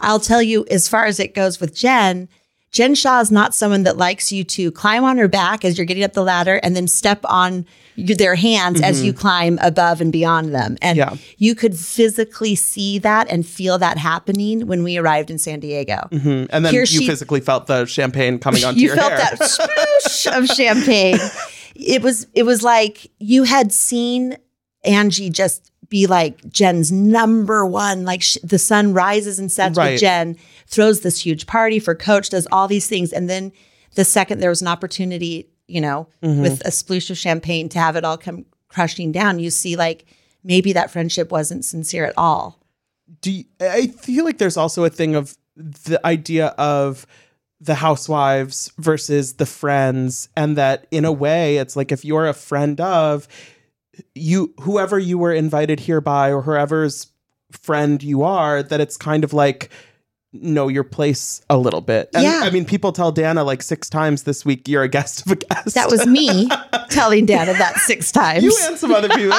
I'll 0.00 0.20
tell 0.20 0.42
you, 0.42 0.66
as 0.70 0.88
far 0.88 1.06
as 1.06 1.18
it 1.18 1.34
goes 1.34 1.60
with 1.60 1.74
Jen, 1.74 2.28
Jen 2.72 2.94
Shaw 2.94 3.20
is 3.20 3.30
not 3.30 3.54
someone 3.54 3.84
that 3.84 3.96
likes 3.96 4.30
you 4.30 4.44
to 4.44 4.70
climb 4.70 5.04
on 5.04 5.16
her 5.18 5.28
back 5.28 5.64
as 5.64 5.78
you're 5.78 5.86
getting 5.86 6.04
up 6.04 6.12
the 6.12 6.22
ladder 6.22 6.60
and 6.62 6.76
then 6.76 6.86
step 6.86 7.20
on 7.24 7.64
their 7.96 8.34
hands 8.34 8.80
as 8.80 9.02
you 9.02 9.12
mm-hmm. 9.12 9.20
climb 9.20 9.58
above 9.62 10.00
and 10.00 10.12
beyond 10.12 10.54
them. 10.54 10.76
And 10.82 10.96
Yeah. 10.98 11.16
you 11.38 11.54
could 11.54 11.76
physically 11.78 12.54
see 12.54 12.98
that 13.00 13.28
and 13.30 13.46
feel 13.46 13.78
that 13.78 13.98
happening 13.98 14.66
when 14.66 14.82
we 14.82 14.98
arrived 14.98 15.30
in 15.30 15.38
San 15.38 15.60
Diego. 15.60 16.08
Mm-hmm. 16.12 16.46
And 16.50 16.64
then 16.64 16.72
Here 16.72 16.82
you 16.82 16.86
she- 16.86 17.06
physically 17.06 17.40
felt 17.40 17.66
the 17.66 17.86
champagne 17.86 18.38
coming 18.38 18.64
onto 18.66 18.80
you 18.80 18.88
your 18.88 18.96
felt 18.96 19.12
hair. 19.12 19.18
that 19.18 19.38
sploosh 19.40 20.38
of 20.38 20.46
champagne. 20.56 21.18
It 21.74 22.02
was 22.02 22.26
it 22.34 22.44
was 22.44 22.62
like 22.62 23.10
you 23.18 23.44
had 23.44 23.72
seen 23.72 24.36
Angie 24.84 25.30
just 25.30 25.70
be 25.88 26.06
like 26.06 26.50
Jen's 26.50 26.90
number 26.90 27.64
one. 27.66 28.04
Like 28.04 28.22
sh- 28.22 28.38
the 28.42 28.58
sun 28.58 28.92
rises 28.92 29.38
and 29.38 29.50
sets 29.52 29.76
Right. 29.78 29.92
with 29.92 30.00
Jen, 30.00 30.36
throws 30.66 31.00
this 31.02 31.20
huge 31.24 31.46
party 31.46 31.78
for 31.78 31.94
Coach, 31.94 32.30
does 32.30 32.46
all 32.50 32.66
these 32.66 32.88
things, 32.88 33.12
and 33.12 33.28
then 33.30 33.52
the 33.94 34.04
second 34.04 34.40
there 34.40 34.50
was 34.50 34.60
an 34.62 34.68
opportunity, 34.68 35.48
you 35.68 35.80
know, 35.80 36.08
Mm-hmm. 36.22 36.42
with 36.42 36.60
a 36.66 36.70
sploosh 36.70 37.10
of 37.10 37.18
champagne 37.18 37.68
to 37.70 37.78
have 37.78 37.96
it 37.96 38.04
all 38.04 38.16
come 38.18 38.44
crushing 38.68 39.12
down, 39.12 39.38
you 39.38 39.50
see 39.50 39.76
like 39.76 40.04
maybe 40.44 40.72
that 40.74 40.90
friendship 40.90 41.30
wasn't 41.32 41.64
sincere 41.64 42.04
at 42.04 42.14
all. 42.16 42.58
do 43.20 43.32
you, 43.32 43.44
I 43.60 43.88
feel 43.88 44.24
like 44.24 44.38
there's 44.38 44.56
also 44.56 44.84
a 44.84 44.90
thing 44.90 45.14
of 45.14 45.36
the 45.56 46.00
idea 46.06 46.48
of 46.58 47.06
the 47.60 47.74
housewives 47.76 48.70
versus 48.76 49.34
the 49.34 49.46
friends 49.46 50.28
and 50.36 50.56
that 50.58 50.86
in 50.90 51.04
a 51.06 51.12
way 51.12 51.56
it's 51.56 51.74
like 51.74 51.90
if 51.90 52.04
you're 52.04 52.26
a 52.28 52.34
friend 52.34 52.78
of 52.82 53.26
you 54.14 54.52
whoever 54.60 54.98
you 54.98 55.16
were 55.16 55.32
invited 55.32 55.80
here 55.80 56.02
by 56.02 56.30
or 56.30 56.42
whoever's 56.42 57.06
friend 57.50 58.02
you 58.02 58.22
are 58.22 58.62
that 58.62 58.80
it's 58.80 58.98
kind 58.98 59.24
of 59.24 59.32
like 59.32 59.70
know 60.42 60.68
your 60.68 60.84
place 60.84 61.40
a 61.50 61.56
little 61.56 61.80
bit. 61.80 62.10
And, 62.14 62.22
Yeah. 62.22 62.40
I 62.44 62.50
mean 62.50 62.64
people 62.64 62.92
tell 62.92 63.12
Dana 63.12 63.44
like 63.44 63.62
6 63.62 63.88
times 63.90 64.22
this 64.24 64.44
week 64.44 64.68
you're 64.68 64.82
a 64.82 64.88
guest 64.88 65.24
of 65.26 65.32
a 65.32 65.36
guest. 65.36 65.74
That 65.74 65.90
was 65.90 66.06
me 66.06 66.48
telling 66.90 67.26
Dana 67.26 67.52
that 67.54 67.76
six 67.78 68.10
times. 68.12 68.44
you 68.44 68.56
and 68.64 68.76
some 68.78 68.92
other 68.92 69.08
people. 69.08 69.36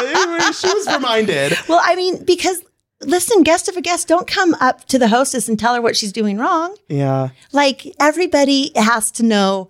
she 0.54 0.68
was 0.74 0.88
reminded. 0.94 1.54
Well, 1.68 1.82
I 1.84 1.96
mean, 1.96 2.24
because 2.26 2.62
listen, 3.02 3.44
guest 3.44 3.68
of 3.70 3.78
a 3.78 3.82
guest, 3.82 4.08
don't 4.08 4.28
come 4.28 4.54
up 4.56 4.86
to 4.86 4.98
the 4.98 5.08
hostess 5.08 5.48
and 5.48 5.60
tell 5.60 5.76
her 5.76 5.82
what 5.82 5.96
she's 5.96 6.12
doing 6.12 6.38
wrong. 6.38 6.76
Yeah. 6.88 7.30
Like 7.52 7.86
everybody 8.00 8.72
has 8.76 9.12
to 9.12 9.24
know, 9.24 9.70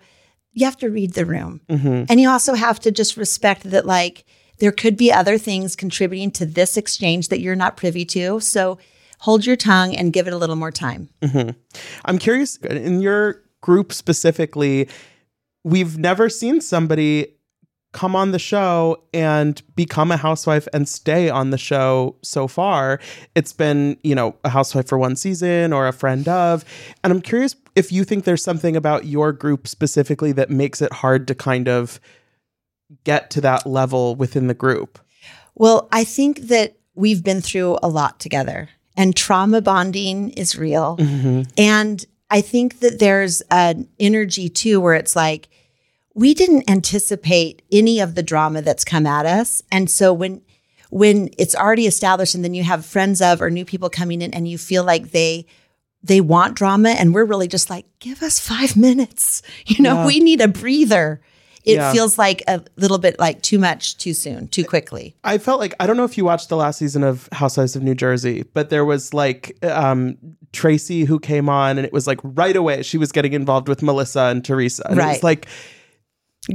you 0.53 0.65
have 0.65 0.77
to 0.77 0.89
read 0.89 1.13
the 1.13 1.25
room. 1.25 1.61
Mm-hmm. 1.69 2.05
And 2.09 2.19
you 2.21 2.29
also 2.29 2.53
have 2.55 2.79
to 2.79 2.91
just 2.91 3.17
respect 3.17 3.69
that, 3.69 3.85
like, 3.85 4.25
there 4.59 4.71
could 4.71 4.97
be 4.97 5.11
other 5.11 5.37
things 5.37 5.75
contributing 5.75 6.31
to 6.31 6.45
this 6.45 6.77
exchange 6.77 7.27
that 7.27 7.39
you're 7.41 7.55
not 7.55 7.77
privy 7.77 8.05
to. 8.05 8.39
So 8.39 8.79
hold 9.19 9.45
your 9.45 9.55
tongue 9.55 9.95
and 9.95 10.13
give 10.13 10.27
it 10.27 10.33
a 10.33 10.37
little 10.37 10.55
more 10.55 10.71
time. 10.71 11.09
Mm-hmm. 11.21 11.51
I'm 12.05 12.17
curious 12.17 12.57
in 12.57 13.01
your 13.01 13.41
group 13.61 13.91
specifically, 13.91 14.87
we've 15.63 15.97
never 15.97 16.29
seen 16.29 16.61
somebody 16.61 17.33
come 17.93 18.15
on 18.15 18.31
the 18.31 18.39
show 18.39 19.01
and 19.13 19.61
become 19.75 20.11
a 20.11 20.17
housewife 20.17 20.67
and 20.73 20.87
stay 20.87 21.29
on 21.29 21.49
the 21.49 21.57
show 21.57 22.15
so 22.21 22.47
far. 22.47 22.99
It's 23.33 23.53
been, 23.53 23.97
you 24.03 24.13
know, 24.13 24.35
a 24.43 24.49
housewife 24.49 24.87
for 24.87 24.97
one 24.97 25.15
season 25.15 25.73
or 25.73 25.87
a 25.87 25.93
friend 25.93 26.27
of. 26.27 26.63
And 27.03 27.11
I'm 27.11 27.21
curious 27.21 27.55
if 27.75 27.91
you 27.91 28.03
think 28.03 28.23
there's 28.23 28.43
something 28.43 28.75
about 28.75 29.05
your 29.05 29.31
group 29.31 29.67
specifically 29.67 30.31
that 30.33 30.49
makes 30.49 30.81
it 30.81 30.93
hard 30.93 31.27
to 31.27 31.35
kind 31.35 31.67
of 31.67 31.99
get 33.03 33.31
to 33.31 33.41
that 33.41 33.65
level 33.65 34.15
within 34.15 34.47
the 34.47 34.53
group. 34.53 34.99
Well, 35.55 35.87
I 35.91 36.03
think 36.03 36.41
that 36.41 36.77
we've 36.93 37.23
been 37.23 37.41
through 37.41 37.79
a 37.81 37.89
lot 37.89 38.19
together 38.19 38.69
and 38.97 39.15
trauma 39.15 39.61
bonding 39.61 40.31
is 40.31 40.57
real. 40.57 40.97
Mm-hmm. 40.97 41.43
And 41.57 42.03
I 42.29 42.41
think 42.41 42.79
that 42.79 42.99
there's 42.99 43.41
an 43.51 43.87
energy 43.99 44.49
too 44.49 44.81
where 44.81 44.95
it's 44.95 45.15
like, 45.15 45.47
we 46.15 46.33
didn't 46.33 46.69
anticipate 46.69 47.61
any 47.71 47.99
of 47.99 48.15
the 48.15 48.23
drama 48.23 48.63
that's 48.63 48.83
come 48.83 49.05
at 49.05 49.27
us. 49.27 49.61
And 49.71 49.89
so 49.89 50.11
when 50.11 50.41
when 50.89 51.29
it's 51.37 51.53
already 51.53 51.85
established 51.85 52.33
and 52.33 52.43
then 52.43 52.53
you 52.53 52.63
have 52.63 52.85
friends 52.85 53.21
of 53.21 53.41
or 53.41 53.49
new 53.49 53.65
people 53.65 53.89
coming 53.89 54.21
in 54.21 54.33
and 54.33 54.47
you 54.47 54.57
feel 54.57 54.83
like 54.83 55.11
they 55.11 55.45
they 56.01 56.21
want 56.21 56.55
drama 56.55 56.89
and 56.89 57.13
we're 57.13 57.25
really 57.25 57.47
just 57.47 57.69
like 57.69 57.85
give 57.99 58.23
us 58.23 58.39
5 58.39 58.75
minutes. 58.77 59.41
You 59.67 59.83
know, 59.83 60.05
we 60.07 60.19
need 60.19 60.41
a 60.41 60.47
breather. 60.47 61.21
It 61.67 61.75
Yeah. 61.75 61.91
feels 61.91 62.17
like 62.17 62.41
a 62.47 62.61
little 62.77 62.97
bit 62.97 63.19
like 63.19 63.41
too 63.41 63.59
much, 63.59 63.97
too 63.97 64.13
soon, 64.13 64.47
too 64.47 64.63
quickly. 64.63 65.15
I 65.23 65.37
felt 65.37 65.59
like 65.59 65.73
I 65.81 65.85
don't 65.85 65.97
know 65.97 66.05
if 66.05 66.17
you 66.17 66.23
watched 66.25 66.47
the 66.49 66.55
last 66.55 66.77
season 66.79 67.03
of 67.03 67.27
Housewives 67.33 67.75
of 67.75 67.83
New 67.83 67.93
Jersey, 67.95 68.43
but 68.53 68.69
there 68.69 68.85
was 68.85 69.13
like 69.13 69.57
um 69.63 70.17
Traci 70.53 71.05
who 71.05 71.19
came 71.19 71.49
on 71.49 71.77
and 71.77 71.85
it 71.85 71.91
was 71.91 72.07
like 72.07 72.19
right 72.23 72.55
away 72.55 72.81
she 72.83 72.97
was 72.97 73.11
getting 73.11 73.33
involved 73.33 73.67
with 73.67 73.83
Melissa 73.83 74.21
and 74.31 74.43
Teresa. 74.45 74.83
And 74.89 74.97
it 74.99 75.03
was 75.03 75.15
Right. 75.15 75.23
like 75.23 75.47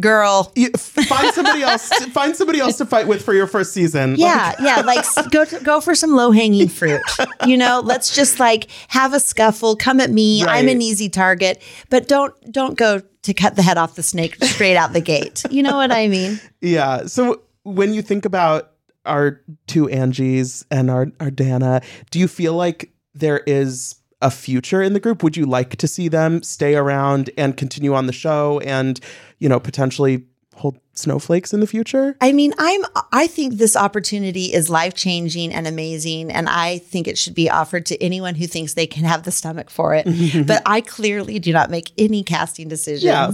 Girl. 0.00 0.52
you, 0.54 0.70
find 0.70 1.34
somebody 1.34 1.62
else 1.62 1.88
to, 1.90 2.10
find 2.10 2.34
somebody 2.36 2.60
else 2.60 2.78
to 2.78 2.86
fight 2.86 3.06
with 3.06 3.24
for 3.24 3.34
your 3.34 3.46
first 3.46 3.72
season. 3.72 4.16
Yeah, 4.16 4.54
yeah, 4.60 4.80
like 4.80 5.04
go 5.30 5.44
to, 5.44 5.60
go 5.60 5.80
for 5.80 5.94
some 5.94 6.12
low 6.12 6.30
hanging 6.30 6.68
fruit. 6.68 7.02
You 7.46 7.56
know, 7.56 7.80
let's 7.84 8.14
just 8.14 8.40
like 8.40 8.68
have 8.88 9.12
a 9.12 9.20
scuffle. 9.20 9.76
Come 9.76 10.00
at 10.00 10.10
me. 10.10 10.44
I'm 10.44 10.68
an 10.68 10.80
easy 10.82 11.08
target, 11.08 11.62
but 11.90 12.08
don't 12.08 12.34
don't 12.50 12.76
go 12.76 13.00
to 13.22 13.34
cut 13.34 13.56
the 13.56 13.62
head 13.62 13.78
off 13.78 13.94
the 13.94 14.02
snake 14.02 14.42
straight 14.44 14.76
out 14.76 14.92
the 14.92 15.00
gate. 15.00 15.42
You 15.50 15.62
know 15.62 15.76
what 15.76 15.92
I 15.92 16.08
mean? 16.08 16.40
Yeah. 16.60 17.06
So 17.06 17.42
when 17.62 17.94
you 17.94 18.02
think 18.02 18.24
about 18.24 18.72
our 19.04 19.40
two 19.66 19.86
Angies 19.88 20.64
and 20.70 20.90
our, 20.90 21.08
our 21.20 21.30
Dana, 21.30 21.82
do 22.10 22.18
you 22.18 22.28
feel 22.28 22.54
like 22.54 22.92
there 23.14 23.42
is 23.46 23.96
a 24.22 24.30
future 24.30 24.80
in 24.80 24.94
the 24.94 25.00
group? 25.00 25.22
Would 25.22 25.36
you 25.36 25.44
like 25.44 25.76
to 25.76 25.88
see 25.88 26.08
them 26.08 26.42
stay 26.42 26.74
around 26.74 27.30
and 27.36 27.56
continue 27.56 27.94
on 27.94 28.06
the 28.06 28.12
show 28.12 28.60
and, 28.60 28.98
you 29.38 29.48
know, 29.48 29.60
potentially 29.60 30.24
hold 30.54 30.78
snowflakes 30.92 31.52
in 31.52 31.60
the 31.60 31.66
future? 31.66 32.16
I 32.20 32.32
mean, 32.32 32.52
I'm 32.58 32.84
I 33.10 33.26
think 33.26 33.54
this 33.54 33.74
opportunity 33.76 34.52
is 34.52 34.68
life-changing 34.68 35.52
and 35.52 35.66
amazing 35.66 36.30
and 36.30 36.48
I 36.48 36.78
think 36.78 37.08
it 37.08 37.18
should 37.18 37.34
be 37.34 37.50
offered 37.50 37.86
to 37.86 38.02
anyone 38.02 38.34
who 38.34 38.46
thinks 38.46 38.74
they 38.74 38.86
can 38.86 39.04
have 39.04 39.22
the 39.24 39.32
stomach 39.32 39.70
for 39.70 39.94
it. 39.94 40.06
but 40.46 40.62
I 40.66 40.80
clearly 40.80 41.38
do 41.38 41.52
not 41.52 41.70
make 41.70 41.92
any 41.98 42.22
casting 42.22 42.68
decisions. 42.68 43.02
Yeah. 43.02 43.32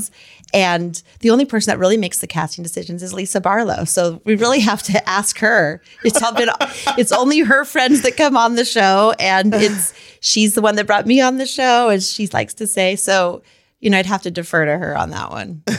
And 0.55 1.03
the 1.21 1.31
only 1.31 1.45
person 1.45 1.71
that 1.71 1.79
really 1.79 1.99
makes 1.99 2.21
the 2.21 2.27
casting 2.27 2.63
decisions 2.63 3.03
is 3.03 3.13
Lisa 3.13 3.41
Barlow. 3.41 3.85
So 3.85 4.23
we 4.25 4.35
really 4.35 4.61
have 4.61 4.83
to 4.85 5.09
ask 5.09 5.39
her. 5.39 5.83
It's 6.05 6.23
all 6.23 6.33
been 6.33 6.49
it's 6.97 7.13
only 7.13 7.41
her 7.41 7.65
friends 7.65 8.03
that 8.03 8.17
come 8.17 8.37
on 8.37 8.55
the 8.55 8.65
show 8.65 9.13
and 9.19 9.53
it's 9.53 9.93
she's 10.21 10.55
the 10.55 10.63
one 10.63 10.77
that 10.77 10.87
brought 10.87 11.07
me 11.07 11.21
on 11.21 11.39
the 11.39 11.47
show 11.47 11.89
as 11.89 12.11
she 12.11 12.27
likes 12.29 12.55
to 12.55 12.67
say. 12.67 12.97
So, 12.97 13.43
you 13.81 13.91
know, 13.91 13.99
I'd 13.99 14.07
have 14.07 14.23
to 14.23 14.31
defer 14.31 14.65
to 14.65 14.77
her 14.79 14.97
on 14.97 15.11
that 15.11 15.31
one. 15.31 15.63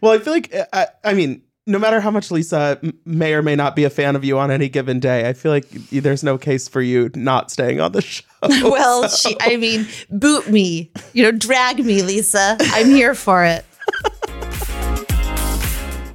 Well, 0.00 0.12
I 0.12 0.18
feel 0.18 0.32
like, 0.32 0.54
uh, 0.54 0.64
I, 0.72 0.86
I 1.04 1.14
mean, 1.14 1.42
no 1.66 1.78
matter 1.78 2.00
how 2.00 2.10
much 2.10 2.30
Lisa 2.30 2.80
may 3.04 3.34
or 3.34 3.42
may 3.42 3.54
not 3.54 3.76
be 3.76 3.84
a 3.84 3.90
fan 3.90 4.16
of 4.16 4.24
you 4.24 4.38
on 4.38 4.50
any 4.50 4.68
given 4.68 5.00
day, 5.00 5.28
I 5.28 5.32
feel 5.32 5.52
like 5.52 5.68
there's 5.90 6.24
no 6.24 6.38
case 6.38 6.68
for 6.68 6.80
you 6.82 7.10
not 7.14 7.50
staying 7.50 7.80
on 7.80 7.92
the 7.92 8.00
show. 8.02 8.24
well, 8.42 9.08
she, 9.08 9.36
I 9.40 9.56
mean, 9.56 9.86
boot 10.10 10.48
me, 10.48 10.90
you 11.12 11.22
know, 11.22 11.30
drag 11.30 11.84
me, 11.84 12.02
Lisa. 12.02 12.56
I'm 12.60 12.88
here 12.88 13.14
for 13.14 13.44
it. 13.44 13.64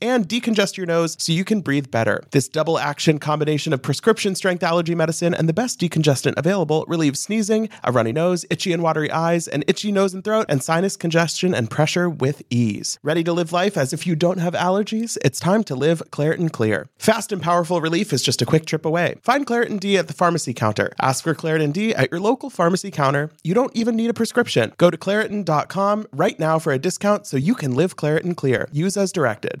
and 0.00 0.28
decongest 0.28 0.76
your 0.76 0.86
nose 0.86 1.16
so 1.18 1.32
you 1.32 1.44
can 1.44 1.60
breathe 1.60 1.90
better. 1.90 2.22
This 2.30 2.48
double 2.48 2.78
action 2.78 3.18
combination 3.18 3.72
of 3.72 3.82
prescription 3.82 4.34
strength 4.34 4.62
allergy 4.62 4.94
medicine 4.94 5.34
and 5.34 5.48
the 5.48 5.52
best 5.52 5.80
decongestant 5.80 6.34
available 6.36 6.84
relieves 6.88 7.20
sneezing, 7.20 7.68
a 7.82 7.92
runny 7.92 8.12
nose, 8.12 8.44
itchy 8.50 8.72
and 8.72 8.82
watery 8.82 9.10
eyes, 9.10 9.48
an 9.48 9.64
itchy 9.66 9.92
nose 9.92 10.14
and 10.14 10.24
throat, 10.24 10.46
and 10.48 10.62
sinus 10.62 10.96
congestion 10.96 11.54
and 11.54 11.70
pressure 11.70 12.08
with 12.08 12.42
ease. 12.50 12.98
Ready 13.02 13.22
to 13.24 13.32
live 13.32 13.52
life 13.52 13.76
as 13.76 13.92
if 13.92 14.06
you 14.06 14.16
don't 14.16 14.38
have 14.38 14.54
allergies? 14.54 15.18
It's 15.24 15.40
time 15.40 15.64
to 15.64 15.74
live 15.74 16.02
Claritin 16.10 16.50
Clear. 16.50 16.88
Fast 16.98 17.32
and 17.32 17.42
powerful 17.42 17.80
relief 17.80 18.12
is 18.12 18.22
just 18.22 18.42
a 18.42 18.46
quick 18.46 18.66
trip 18.66 18.84
away. 18.84 19.16
Find 19.22 19.46
Claritin 19.46 19.80
D 19.80 19.98
at 19.98 20.08
the 20.08 20.14
pharmacy 20.14 20.54
counter. 20.54 20.92
Ask 21.00 21.24
for 21.24 21.34
Claritin 21.34 21.72
D 21.72 21.94
at 21.94 22.10
your 22.10 22.20
local 22.20 22.50
pharmacy 22.50 22.90
counter. 22.90 23.30
You 23.42 23.54
don't 23.54 23.74
even 23.76 23.96
need 23.96 24.10
a 24.10 24.14
prescription. 24.14 24.72
Go 24.78 24.90
to 24.90 24.96
Claritin.com 24.96 26.06
right 26.12 26.38
now 26.38 26.58
for 26.58 26.72
a 26.72 26.78
discount 26.78 27.26
so 27.26 27.36
you 27.36 27.54
can 27.54 27.74
live 27.74 27.96
Claritin 27.96 28.36
Clear. 28.36 28.68
Use 28.72 28.96
as 28.96 29.12
directed. 29.12 29.60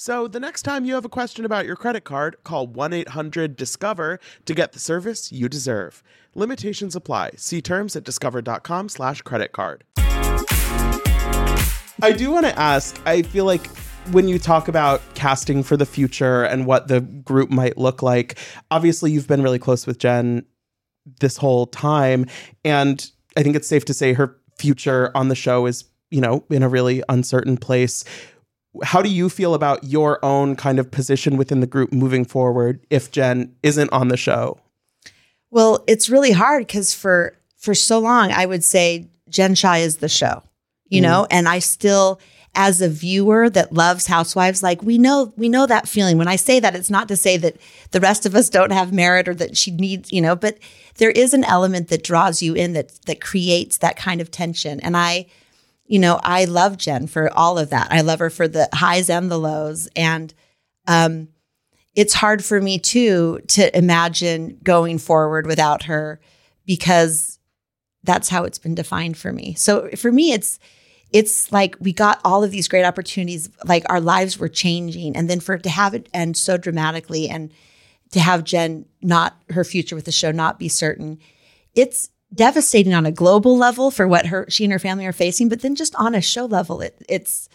So 0.00 0.28
the 0.28 0.38
next 0.38 0.62
time 0.62 0.84
you 0.84 0.94
have 0.94 1.04
a 1.04 1.08
question 1.08 1.44
about 1.44 1.66
your 1.66 1.74
credit 1.74 2.04
card, 2.04 2.36
call 2.44 2.68
1 2.68 2.92
800 2.92 3.56
Discover 3.56 4.20
to 4.44 4.54
get 4.54 4.70
the 4.70 4.78
service 4.78 5.32
you 5.32 5.48
deserve. 5.48 6.04
Limitations 6.36 6.94
apply. 6.94 7.32
See 7.34 7.60
terms 7.60 7.96
at 7.96 8.04
discover.com 8.04 8.90
slash 8.90 9.22
credit 9.22 9.50
card. 9.50 9.82
I 9.96 12.14
do 12.16 12.30
want 12.30 12.46
to 12.46 12.56
ask, 12.56 13.02
I 13.06 13.22
feel 13.22 13.44
like 13.44 13.66
when 14.12 14.28
you 14.28 14.38
talk 14.38 14.68
about 14.68 15.02
casting 15.16 15.64
for 15.64 15.76
the 15.76 15.84
future 15.84 16.44
and 16.44 16.64
what 16.64 16.86
the 16.86 17.00
group 17.00 17.50
might 17.50 17.76
look 17.76 18.00
like, 18.00 18.38
obviously 18.70 19.10
you've 19.10 19.26
been 19.26 19.42
really 19.42 19.58
close 19.58 19.84
with 19.84 19.98
Jen 19.98 20.46
this 21.18 21.36
whole 21.36 21.66
time. 21.66 22.24
And 22.64 23.10
I 23.36 23.42
think 23.42 23.56
it's 23.56 23.66
safe 23.66 23.84
to 23.86 23.94
say 23.94 24.12
her 24.12 24.38
future 24.58 25.10
on 25.16 25.26
the 25.26 25.34
show 25.34 25.66
is, 25.66 25.86
you 26.12 26.20
know, 26.20 26.44
in 26.50 26.62
a 26.62 26.68
really 26.68 27.02
uncertain 27.08 27.56
place. 27.56 28.04
How 28.82 29.02
do 29.02 29.08
you 29.08 29.28
feel 29.28 29.54
about 29.54 29.84
your 29.84 30.24
own 30.24 30.56
kind 30.56 30.78
of 30.78 30.90
position 30.90 31.36
within 31.36 31.60
the 31.60 31.66
group 31.66 31.92
moving 31.92 32.24
forward 32.24 32.84
if 32.90 33.10
Jen 33.10 33.54
isn't 33.62 33.92
on 33.92 34.08
the 34.08 34.16
show? 34.16 34.60
Well, 35.50 35.84
it's 35.86 36.10
really 36.10 36.32
hard 36.32 36.66
because 36.66 36.92
for 36.92 37.34
for 37.56 37.74
so 37.74 37.98
long 37.98 38.30
I 38.30 38.46
would 38.46 38.62
say 38.62 39.08
Jen 39.28 39.54
Shaw 39.54 39.74
is 39.74 39.96
the 39.96 40.08
show, 40.08 40.42
you 40.88 41.00
mm-hmm. 41.00 41.10
know, 41.10 41.26
and 41.30 41.48
I 41.48 41.58
still 41.58 42.20
as 42.54 42.80
a 42.80 42.88
viewer 42.88 43.48
that 43.50 43.72
loves 43.72 44.06
housewives 44.06 44.62
like 44.62 44.82
we 44.82 44.98
know 44.98 45.32
we 45.36 45.48
know 45.48 45.66
that 45.66 45.88
feeling. 45.88 46.18
When 46.18 46.28
i 46.28 46.36
say 46.36 46.60
that 46.60 46.74
it's 46.74 46.90
not 46.90 47.08
to 47.08 47.16
say 47.16 47.36
that 47.36 47.56
the 47.92 48.00
rest 48.00 48.26
of 48.26 48.34
us 48.34 48.50
don't 48.50 48.72
have 48.72 48.92
merit 48.92 49.28
or 49.28 49.34
that 49.34 49.56
she 49.56 49.70
needs 49.70 50.12
you 50.12 50.20
know? 50.20 50.36
But 50.36 50.58
there 50.96 51.10
is 51.10 51.34
an 51.34 51.44
element 51.44 51.88
that 51.88 52.02
draws 52.02 52.42
you 52.42 52.54
in 52.54 52.72
that 52.72 52.90
that 53.06 53.20
creates 53.20 53.78
that 53.78 53.96
kind 53.96 54.20
of 54.20 54.30
tension. 54.30 54.80
And 54.80 54.96
i 54.96 55.26
you 55.88 55.98
know 55.98 56.20
i 56.22 56.44
love 56.44 56.76
jen 56.76 57.06
for 57.06 57.32
all 57.36 57.58
of 57.58 57.70
that. 57.70 57.88
I 57.90 58.02
love 58.02 58.20
her 58.20 58.30
for 58.30 58.46
the 58.46 58.68
highs 58.72 59.10
and 59.10 59.30
the 59.30 59.38
lows. 59.38 59.88
And 59.96 60.32
um 60.86 61.28
it's 61.94 62.14
hard 62.14 62.44
for 62.44 62.60
me 62.60 62.78
too 62.78 63.40
to 63.48 63.76
imagine 63.76 64.58
going 64.62 64.98
forward 64.98 65.46
without 65.46 65.84
her 65.84 66.20
because 66.64 67.40
that's 68.04 68.28
how 68.28 68.44
it's 68.44 68.58
been 68.58 68.76
defined 68.76 69.16
for 69.16 69.32
me. 69.32 69.54
So 69.54 69.88
for 69.96 70.12
me 70.12 70.32
it's 70.32 70.58
it's 71.10 71.50
like 71.50 71.74
we 71.80 71.92
got 71.92 72.20
all 72.24 72.44
of 72.44 72.50
these 72.50 72.68
great 72.68 72.84
opportunities 72.84 73.48
like 73.64 73.84
our 73.88 74.00
lives 74.00 74.38
were 74.38 74.48
changing. 74.48 75.16
And 75.16 75.28
then 75.28 75.40
for 75.40 75.54
it 75.54 75.62
to 75.62 75.70
have 75.70 75.94
it 75.94 76.08
end 76.12 76.36
so 76.36 76.58
dramatically 76.58 77.28
and 77.28 77.50
to 78.10 78.20
have 78.20 78.44
Jen 78.44 78.84
not 79.02 79.40
her 79.50 79.64
future 79.64 79.96
with 79.96 80.04
the 80.04 80.12
show 80.12 80.30
not 80.30 80.58
be 80.58 80.68
certain 80.68 81.18
it's 81.74 82.10
devastating 82.34 82.94
on 82.94 83.06
a 83.06 83.12
global 83.12 83.56
level 83.56 83.90
for 83.90 84.06
what 84.06 84.26
her 84.26 84.46
she 84.48 84.64
and 84.64 84.72
her 84.72 84.78
family 84.78 85.06
are 85.06 85.12
facing 85.12 85.48
but 85.48 85.62
then 85.62 85.74
just 85.74 85.94
on 85.96 86.14
a 86.14 86.20
show 86.20 86.44
level 86.44 86.80
it 86.80 86.96
it's 87.08 87.48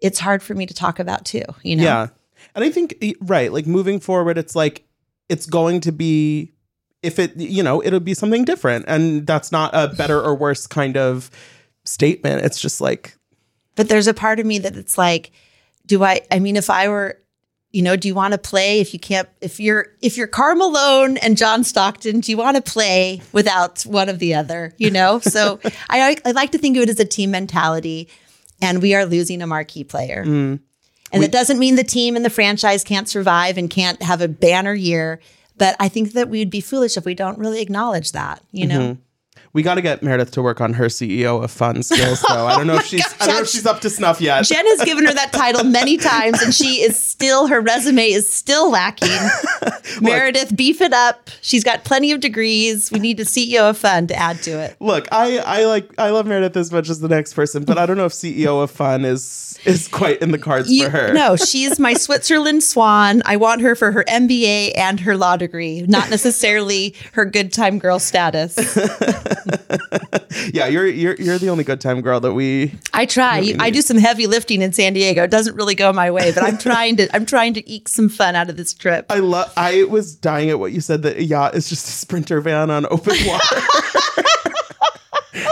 it's 0.00 0.20
hard 0.20 0.42
for 0.42 0.54
me 0.54 0.64
to 0.66 0.74
talk 0.74 0.98
about 0.98 1.24
too 1.24 1.42
you 1.62 1.76
know 1.76 1.82
Yeah. 1.82 2.08
And 2.54 2.64
I 2.64 2.70
think, 2.70 3.02
right, 3.20 3.52
like 3.52 3.66
moving 3.66 4.00
forward, 4.00 4.36
it's 4.36 4.56
like, 4.56 4.84
it's 5.28 5.46
going 5.46 5.80
to 5.82 5.92
be 5.92 6.52
if 7.02 7.18
it 7.18 7.34
you 7.36 7.62
know 7.62 7.82
it'll 7.82 8.00
be 8.00 8.14
something 8.14 8.44
different 8.44 8.84
and 8.86 9.26
that's 9.26 9.50
not 9.50 9.70
a 9.72 9.88
better 9.88 10.20
or 10.20 10.34
worse 10.34 10.66
kind 10.66 10.96
of 10.96 11.30
statement 11.84 12.44
it's 12.44 12.60
just 12.60 12.80
like 12.80 13.16
But 13.76 13.88
there's 13.88 14.06
a 14.06 14.14
part 14.14 14.38
of 14.38 14.46
me 14.46 14.58
that 14.58 14.76
it's 14.76 14.98
like, 14.98 15.32
do 15.86 16.04
I? 16.04 16.20
I 16.30 16.38
mean, 16.38 16.56
if 16.56 16.68
I 16.68 16.88
were, 16.88 17.18
you 17.72 17.82
know, 17.82 17.96
do 17.96 18.06
you 18.06 18.14
want 18.14 18.32
to 18.32 18.38
play? 18.38 18.80
If 18.80 18.92
you 18.92 19.00
can't, 19.00 19.28
if 19.40 19.58
you're, 19.58 19.86
if 20.00 20.16
you're 20.16 20.26
Karl 20.26 20.56
Malone 20.56 21.16
and 21.16 21.36
John 21.36 21.64
Stockton, 21.64 22.20
do 22.20 22.30
you 22.30 22.36
want 22.36 22.56
to 22.56 22.62
play 22.62 23.22
without 23.32 23.82
one 23.82 24.08
of 24.08 24.18
the 24.18 24.34
other? 24.34 24.74
You 24.78 24.90
know. 24.90 25.20
So 25.32 25.60
I, 25.88 26.16
I 26.26 26.32
like 26.32 26.52
to 26.52 26.58
think 26.58 26.76
of 26.76 26.82
it 26.82 26.90
as 26.90 27.00
a 27.00 27.06
team 27.06 27.30
mentality, 27.30 28.10
and 28.60 28.82
we 28.82 28.94
are 28.94 29.06
losing 29.06 29.40
a 29.40 29.46
marquee 29.46 29.82
player. 29.82 30.26
Mm. 30.26 30.60
And 31.12 31.24
it 31.24 31.32
doesn't 31.32 31.58
mean 31.58 31.76
the 31.76 31.84
team 31.84 32.16
and 32.16 32.24
the 32.24 32.30
franchise 32.30 32.84
can't 32.84 33.08
survive 33.08 33.56
and 33.56 33.70
can't 33.70 34.02
have 34.02 34.20
a 34.20 34.28
banner 34.28 34.74
year. 34.74 35.20
But 35.56 35.76
I 35.78 35.88
think 35.88 36.12
that 36.12 36.28
we'd 36.28 36.50
be 36.50 36.60
foolish 36.60 36.96
if 36.96 37.04
we 37.04 37.14
don't 37.14 37.38
really 37.38 37.60
acknowledge 37.60 38.12
that, 38.12 38.42
you 38.50 38.66
know? 38.66 38.80
Mm-hmm. 38.80 39.00
We 39.54 39.62
got 39.62 39.74
to 39.74 39.82
get 39.82 40.02
Meredith 40.02 40.30
to 40.32 40.42
work 40.42 40.60
on 40.60 40.72
her 40.74 40.86
CEO 40.86 41.42
of 41.42 41.50
fun 41.50 41.82
skills 41.82 42.22
though 42.28 42.46
I 42.46 42.56
don't 42.56 42.66
know 42.66 42.76
if 42.76 42.80
oh 42.84 42.86
she's 42.86 43.14
I 43.20 43.26
don't 43.26 43.34
know 43.36 43.40
if 43.42 43.48
she's 43.48 43.66
up 43.66 43.80
to 43.80 43.90
snuff 43.90 44.20
yet 44.20 44.44
Jen 44.44 44.66
has 44.66 44.82
given 44.84 45.04
her 45.06 45.12
that 45.14 45.32
title 45.32 45.64
many 45.64 45.96
times, 45.98 46.40
and 46.42 46.54
she 46.54 46.80
is 46.82 46.98
still 46.98 47.46
her 47.46 47.60
resume 47.60 48.08
is 48.10 48.28
still 48.28 48.70
lacking. 48.70 49.08
Meredith, 50.00 50.56
beef 50.56 50.80
it 50.80 50.92
up. 50.92 51.28
She's 51.40 51.64
got 51.64 51.84
plenty 51.84 52.12
of 52.12 52.20
degrees. 52.20 52.90
We 52.90 52.98
need 52.98 53.20
a 53.20 53.24
CEO 53.24 53.68
of 53.70 53.76
Fun 53.78 54.06
to 54.08 54.14
add 54.14 54.42
to 54.42 54.50
it. 54.52 54.76
Look, 54.80 55.08
I 55.12 55.38
I 55.38 55.64
like 55.66 55.90
I 55.98 56.10
love 56.10 56.26
Meredith 56.26 56.56
as 56.56 56.72
much 56.72 56.88
as 56.88 57.00
the 57.00 57.08
next 57.08 57.34
person, 57.34 57.64
but 57.64 57.78
I 57.78 57.86
don't 57.86 57.96
know 57.96 58.04
if 58.06 58.12
CEO 58.12 58.62
of 58.62 58.70
Fun 58.70 59.04
is 59.04 59.58
is 59.64 59.88
quite 59.88 60.20
in 60.22 60.30
the 60.32 60.38
cards 60.38 60.70
You- 60.70 60.84
for 60.84 60.90
her. 60.90 61.12
No, 61.12 61.36
she's 61.36 61.78
my 61.78 61.94
Switzerland 61.94 62.62
swan. 62.64 63.22
I 63.24 63.36
want 63.36 63.60
her 63.60 63.74
for 63.74 63.92
her 63.92 64.04
MBA 64.08 64.76
and 64.76 64.98
her 65.00 65.16
law 65.16 65.36
degree, 65.36 65.82
not 65.82 66.10
necessarily 66.10 66.94
her 67.12 67.24
good 67.24 67.52
time 67.52 67.78
girl 67.78 67.98
status. 67.98 68.56
Yeah, 70.52 70.66
you're 70.66 70.86
you're 70.86 71.14
you're 71.16 71.38
the 71.38 71.50
only 71.50 71.62
good 71.62 71.80
time 71.80 72.00
girl 72.00 72.18
that 72.20 72.32
we. 72.32 72.74
I 72.92 73.06
try. 73.06 73.54
I 73.60 73.70
do 73.70 73.82
some 73.82 73.98
heavy 73.98 74.26
lifting 74.26 74.62
in 74.62 74.72
San 74.72 74.94
Diego. 74.94 75.22
It 75.22 75.30
doesn't 75.30 75.54
really 75.54 75.74
go 75.74 75.92
my 75.92 76.10
way, 76.10 76.32
but 76.32 76.42
I'm 76.42 76.58
trying 76.58 76.96
to. 76.96 77.14
I'm 77.14 77.26
trying 77.26 77.54
to 77.54 77.70
eke 77.70 77.88
some 77.88 78.08
fun 78.08 78.34
out 78.34 78.48
of 78.50 78.56
this 78.56 78.72
trip. 78.72 79.06
I 79.10 79.18
love. 79.18 79.52
I 79.56 79.84
was 79.84 80.14
dying 80.14 80.50
at 80.50 80.58
what 80.58 80.72
you 80.72 80.80
said 80.80 81.02
that 81.02 81.18
a 81.18 81.22
yacht 81.22 81.54
is 81.54 81.68
just 81.68 81.86
a 81.86 81.90
sprinter 81.90 82.40
van 82.40 82.70
on 82.70 82.86
open 82.86 83.16
water. 83.26 83.56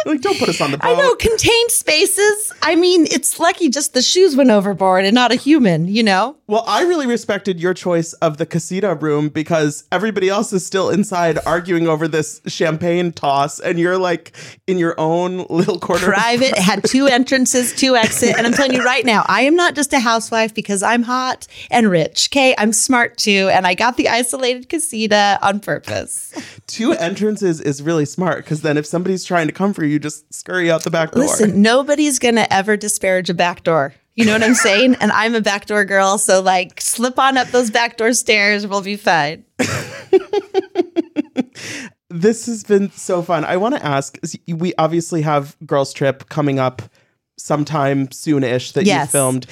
like, 0.06 0.20
don't 0.20 0.38
put 0.38 0.48
us 0.48 0.60
on 0.60 0.70
the 0.70 0.78
boat. 0.78 0.88
I 0.88 0.94
know 0.94 1.14
contained 1.16 1.70
spaces. 1.70 2.52
I 2.62 2.74
mean, 2.74 3.06
it's 3.10 3.38
lucky 3.38 3.68
just 3.68 3.94
the 3.94 4.02
shoes 4.02 4.36
went 4.36 4.50
overboard 4.50 5.04
and 5.04 5.14
not 5.14 5.32
a 5.32 5.36
human, 5.36 5.88
you 5.88 6.02
know? 6.02 6.36
Well, 6.46 6.64
I 6.66 6.82
really 6.82 7.06
respected 7.06 7.60
your 7.60 7.74
choice 7.74 8.12
of 8.14 8.38
the 8.38 8.46
casita 8.46 8.94
room 8.94 9.28
because 9.28 9.84
everybody 9.92 10.28
else 10.28 10.52
is 10.52 10.66
still 10.66 10.90
inside 10.90 11.38
arguing 11.46 11.86
over 11.86 12.08
this 12.08 12.40
champagne 12.46 13.12
toss, 13.12 13.60
and 13.60 13.78
you're 13.78 13.98
like 13.98 14.36
in 14.66 14.78
your 14.78 14.98
own 14.98 15.46
little 15.48 15.78
corner. 15.78 16.06
Private, 16.06 16.58
had 16.58 16.84
two 16.84 17.06
entrances, 17.06 17.72
two 17.74 17.96
exit. 17.96 18.36
And 18.36 18.46
I'm 18.46 18.52
telling 18.52 18.72
you 18.72 18.84
right 18.84 19.04
now, 19.04 19.24
I 19.28 19.42
am 19.42 19.54
not 19.54 19.74
just 19.74 19.92
a 19.92 20.00
housewife 20.00 20.54
because 20.54 20.82
I'm 20.82 21.02
hot 21.02 21.46
and 21.70 21.90
rich. 21.90 22.28
Okay. 22.32 22.54
I'm 22.58 22.72
smart 22.72 23.16
too. 23.16 23.48
And 23.52 23.66
I 23.66 23.74
got 23.74 23.96
the 23.96 24.08
isolated 24.08 24.68
casita 24.68 25.38
on 25.42 25.60
purpose. 25.60 26.34
Two 26.66 26.92
entrances 26.92 27.60
is 27.60 27.82
really 27.82 28.04
smart 28.04 28.44
because 28.44 28.62
then 28.62 28.76
if 28.76 28.86
somebody's 28.86 29.24
trying 29.24 29.46
to 29.46 29.52
come 29.52 29.72
for 29.72 29.84
you, 29.84 29.89
you 29.90 29.98
just 29.98 30.32
scurry 30.32 30.70
out 30.70 30.84
the 30.84 30.90
back 30.90 31.12
door. 31.12 31.24
Listen, 31.24 31.60
nobody's 31.62 32.18
going 32.18 32.36
to 32.36 32.52
ever 32.52 32.76
disparage 32.76 33.28
a 33.30 33.34
back 33.34 33.62
door. 33.62 33.94
You 34.14 34.26
know 34.26 34.32
what 34.32 34.42
I'm 34.42 34.54
saying? 34.54 34.96
And 35.00 35.12
I'm 35.12 35.34
a 35.34 35.40
backdoor 35.40 35.84
girl. 35.84 36.18
So, 36.18 36.42
like, 36.42 36.80
slip 36.80 37.18
on 37.18 37.36
up 37.36 37.48
those 37.48 37.70
backdoor 37.70 38.12
stairs. 38.12 38.66
We'll 38.66 38.82
be 38.82 38.96
fine. 38.96 39.44
this 42.10 42.46
has 42.46 42.64
been 42.64 42.90
so 42.90 43.22
fun. 43.22 43.44
I 43.44 43.56
want 43.56 43.76
to 43.76 43.84
ask 43.84 44.18
we 44.48 44.74
obviously 44.76 45.22
have 45.22 45.56
Girls 45.64 45.92
Trip 45.92 46.28
coming 46.28 46.58
up 46.58 46.82
sometime 47.38 48.08
soonish 48.08 48.72
that 48.74 48.84
you 48.84 49.06
filmed. 49.06 49.46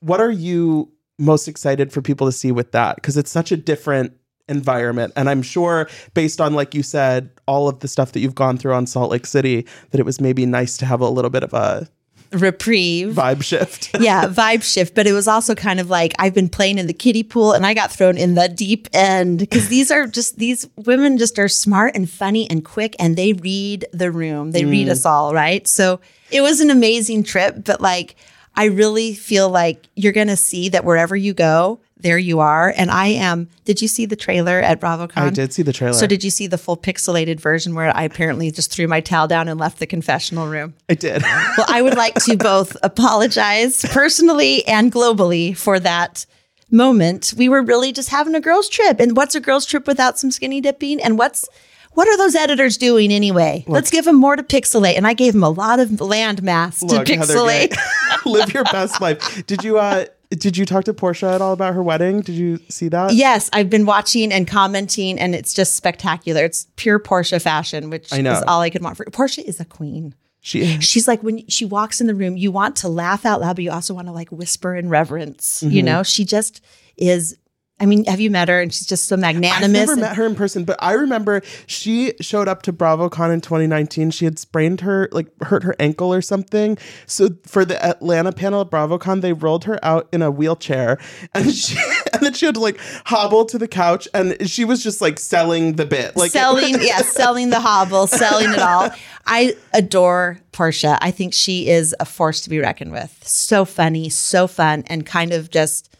What 0.00 0.20
are 0.20 0.30
you 0.30 0.92
most 1.18 1.48
excited 1.48 1.92
for 1.92 2.00
people 2.00 2.26
to 2.26 2.32
see 2.32 2.52
with 2.52 2.72
that? 2.72 2.96
Because 2.96 3.16
it's 3.16 3.30
such 3.30 3.52
a 3.52 3.56
different 3.56 4.16
environment. 4.48 5.12
And 5.16 5.28
I'm 5.28 5.42
sure, 5.42 5.88
based 6.14 6.40
on, 6.40 6.54
like 6.54 6.74
you 6.74 6.82
said, 6.82 7.30
all 7.46 7.68
of 7.68 7.80
the 7.80 7.88
stuff 7.88 8.12
that 8.12 8.20
you've 8.20 8.34
gone 8.34 8.58
through 8.58 8.74
on 8.74 8.86
Salt 8.86 9.10
Lake 9.10 9.26
City, 9.26 9.66
that 9.90 10.00
it 10.00 10.04
was 10.04 10.20
maybe 10.20 10.46
nice 10.46 10.76
to 10.78 10.86
have 10.86 11.00
a 11.00 11.08
little 11.08 11.30
bit 11.30 11.42
of 11.42 11.52
a 11.52 11.88
Reprieve. 12.32 13.14
vibe 13.14 13.42
shift. 13.42 13.90
yeah, 14.00 14.26
vibe 14.26 14.62
shift. 14.62 14.94
But 14.94 15.06
it 15.06 15.12
was 15.12 15.28
also 15.28 15.54
kind 15.54 15.80
of 15.80 15.90
like 15.90 16.12
I've 16.18 16.34
been 16.34 16.48
playing 16.48 16.78
in 16.78 16.86
the 16.86 16.92
kiddie 16.92 17.22
pool 17.22 17.52
and 17.52 17.66
I 17.66 17.74
got 17.74 17.92
thrown 17.92 18.16
in 18.16 18.34
the 18.34 18.48
deep 18.48 18.88
end 18.92 19.38
because 19.38 19.68
these 19.68 19.90
are 19.90 20.06
just 20.06 20.38
these 20.38 20.68
women 20.76 21.18
just 21.18 21.38
are 21.38 21.48
smart 21.48 21.94
and 21.94 22.08
funny 22.08 22.48
and 22.50 22.64
quick 22.64 22.96
and 22.98 23.16
they 23.16 23.32
read 23.32 23.86
the 23.92 24.10
room. 24.10 24.52
They 24.52 24.64
read 24.64 24.88
mm. 24.88 24.90
us 24.90 25.06
all, 25.06 25.34
right? 25.34 25.66
So 25.66 26.00
it 26.30 26.40
was 26.40 26.60
an 26.60 26.70
amazing 26.70 27.22
trip, 27.22 27.64
but 27.64 27.80
like 27.80 28.16
I 28.54 28.66
really 28.66 29.14
feel 29.14 29.48
like 29.48 29.88
you're 29.94 30.12
gonna 30.12 30.36
see 30.36 30.68
that 30.70 30.84
wherever 30.84 31.14
you 31.14 31.34
go, 31.34 31.80
there 32.06 32.18
you 32.18 32.38
are. 32.38 32.72
And 32.76 32.88
I 32.88 33.08
am. 33.08 33.48
Did 33.64 33.82
you 33.82 33.88
see 33.88 34.06
the 34.06 34.14
trailer 34.14 34.60
at 34.60 34.80
BravoCon? 34.80 35.16
I 35.16 35.30
did 35.30 35.52
see 35.52 35.62
the 35.62 35.72
trailer. 35.72 35.92
So 35.94 36.06
did 36.06 36.22
you 36.22 36.30
see 36.30 36.46
the 36.46 36.56
full 36.56 36.76
pixelated 36.76 37.40
version 37.40 37.74
where 37.74 37.94
I 37.96 38.04
apparently 38.04 38.52
just 38.52 38.70
threw 38.70 38.86
my 38.86 39.00
towel 39.00 39.26
down 39.26 39.48
and 39.48 39.58
left 39.58 39.80
the 39.80 39.88
confessional 39.88 40.46
room? 40.46 40.74
I 40.88 40.94
did. 40.94 41.22
Well, 41.56 41.66
I 41.68 41.80
would 41.80 41.96
like 41.96 42.14
to 42.24 42.36
both 42.36 42.76
apologize 42.82 43.84
personally 43.86 44.66
and 44.66 44.92
globally 44.92 45.56
for 45.56 45.80
that 45.80 46.26
moment. 46.70 47.32
We 47.36 47.48
were 47.48 47.62
really 47.62 47.92
just 47.92 48.10
having 48.10 48.34
a 48.34 48.40
girls' 48.40 48.68
trip. 48.68 49.00
And 49.00 49.16
what's 49.16 49.34
a 49.34 49.40
girls' 49.40 49.64
trip 49.64 49.86
without 49.86 50.18
some 50.18 50.30
skinny 50.30 50.60
dipping? 50.60 51.00
And 51.00 51.18
what's 51.18 51.48
what 51.96 52.06
are 52.08 52.16
those 52.18 52.34
editors 52.34 52.76
doing 52.76 53.10
anyway? 53.10 53.64
Let's 53.66 53.90
give 53.90 54.04
them 54.04 54.16
more 54.16 54.36
to 54.36 54.42
pixelate. 54.42 54.98
And 54.98 55.06
I 55.06 55.14
gave 55.14 55.32
them 55.32 55.42
a 55.42 55.48
lot 55.48 55.80
of 55.80 55.98
land 55.98 56.42
mass 56.42 56.80
to 56.80 56.86
Look, 56.86 57.08
Heather 57.08 57.34
pixelate. 57.34 57.76
live 58.26 58.52
your 58.52 58.64
best 58.64 59.00
life. 59.00 59.46
Did 59.46 59.64
you 59.64 59.78
uh 59.78 60.04
did 60.30 60.56
you 60.56 60.64
talk 60.66 60.84
to 60.84 60.94
Portia 60.94 61.28
at 61.30 61.40
all 61.40 61.52
about 61.52 61.74
her 61.74 61.82
wedding? 61.82 62.20
Did 62.20 62.34
you 62.34 62.58
see 62.68 62.88
that? 62.88 63.14
Yes, 63.14 63.48
I've 63.52 63.70
been 63.70 63.86
watching 63.86 64.32
and 64.32 64.46
commenting, 64.46 65.18
and 65.18 65.34
it's 65.34 65.54
just 65.54 65.76
spectacular. 65.76 66.44
It's 66.44 66.66
pure 66.76 66.98
Portia 66.98 67.38
fashion, 67.40 67.90
which 67.90 68.12
is 68.12 68.42
all 68.46 68.60
I 68.60 68.70
could 68.70 68.82
want 68.82 68.96
for 68.96 69.04
Portia 69.06 69.46
is 69.46 69.60
a 69.60 69.64
queen. 69.64 70.14
She 70.40 70.78
She's 70.80 71.08
like 71.08 71.22
when 71.24 71.46
she 71.48 71.64
walks 71.64 72.00
in 72.00 72.06
the 72.06 72.14
room, 72.14 72.36
you 72.36 72.52
want 72.52 72.76
to 72.76 72.88
laugh 72.88 73.26
out 73.26 73.40
loud, 73.40 73.56
but 73.56 73.64
you 73.64 73.70
also 73.72 73.94
want 73.94 74.06
to 74.06 74.12
like 74.12 74.30
whisper 74.30 74.76
in 74.76 74.88
reverence. 74.88 75.62
You 75.62 75.70
Mm-hmm. 75.80 75.86
know, 75.86 76.02
she 76.04 76.24
just 76.24 76.60
is. 76.96 77.36
I 77.78 77.84
mean, 77.84 78.06
have 78.06 78.20
you 78.20 78.30
met 78.30 78.48
her? 78.48 78.62
And 78.62 78.72
she's 78.72 78.86
just 78.86 79.04
so 79.04 79.18
magnanimous. 79.18 79.62
I've 79.62 79.70
never 79.70 79.96
met 79.96 80.16
her 80.16 80.24
in 80.24 80.34
person, 80.34 80.64
but 80.64 80.78
I 80.82 80.92
remember 80.92 81.42
she 81.66 82.14
showed 82.22 82.48
up 82.48 82.62
to 82.62 82.72
BravoCon 82.72 83.34
in 83.34 83.42
2019. 83.42 84.12
She 84.12 84.24
had 84.24 84.38
sprained 84.38 84.80
her, 84.80 85.10
like 85.12 85.28
hurt 85.42 85.62
her 85.62 85.76
ankle 85.78 86.12
or 86.12 86.22
something. 86.22 86.78
So 87.04 87.30
for 87.44 87.66
the 87.66 87.82
Atlanta 87.84 88.32
panel 88.32 88.62
at 88.62 88.70
BravoCon, 88.70 89.20
they 89.20 89.34
rolled 89.34 89.64
her 89.64 89.78
out 89.84 90.08
in 90.10 90.22
a 90.22 90.30
wheelchair, 90.30 90.98
and 91.34 91.52
she 91.52 91.76
and 92.14 92.22
then 92.22 92.32
she 92.32 92.46
had 92.46 92.54
to 92.54 92.62
like 92.62 92.80
hobble 93.04 93.44
to 93.44 93.58
the 93.58 93.68
couch, 93.68 94.08
and 94.14 94.48
she 94.48 94.64
was 94.64 94.82
just 94.82 95.02
like 95.02 95.18
selling 95.18 95.74
the 95.74 95.84
bit, 95.84 96.16
like 96.16 96.30
selling, 96.30 96.76
yeah, 96.80 97.02
selling 97.02 97.50
the 97.50 97.60
hobble, 97.60 98.06
selling 98.06 98.52
it 98.52 98.58
all. 98.58 98.88
I 99.26 99.54
adore 99.74 100.38
Portia. 100.52 100.96
I 101.02 101.10
think 101.10 101.34
she 101.34 101.68
is 101.68 101.94
a 102.00 102.06
force 102.06 102.40
to 102.42 102.50
be 102.50 102.58
reckoned 102.58 102.92
with. 102.92 103.22
So 103.22 103.66
funny, 103.66 104.08
so 104.08 104.46
fun, 104.46 104.84
and 104.86 105.04
kind 105.04 105.34
of 105.34 105.50
just 105.50 105.92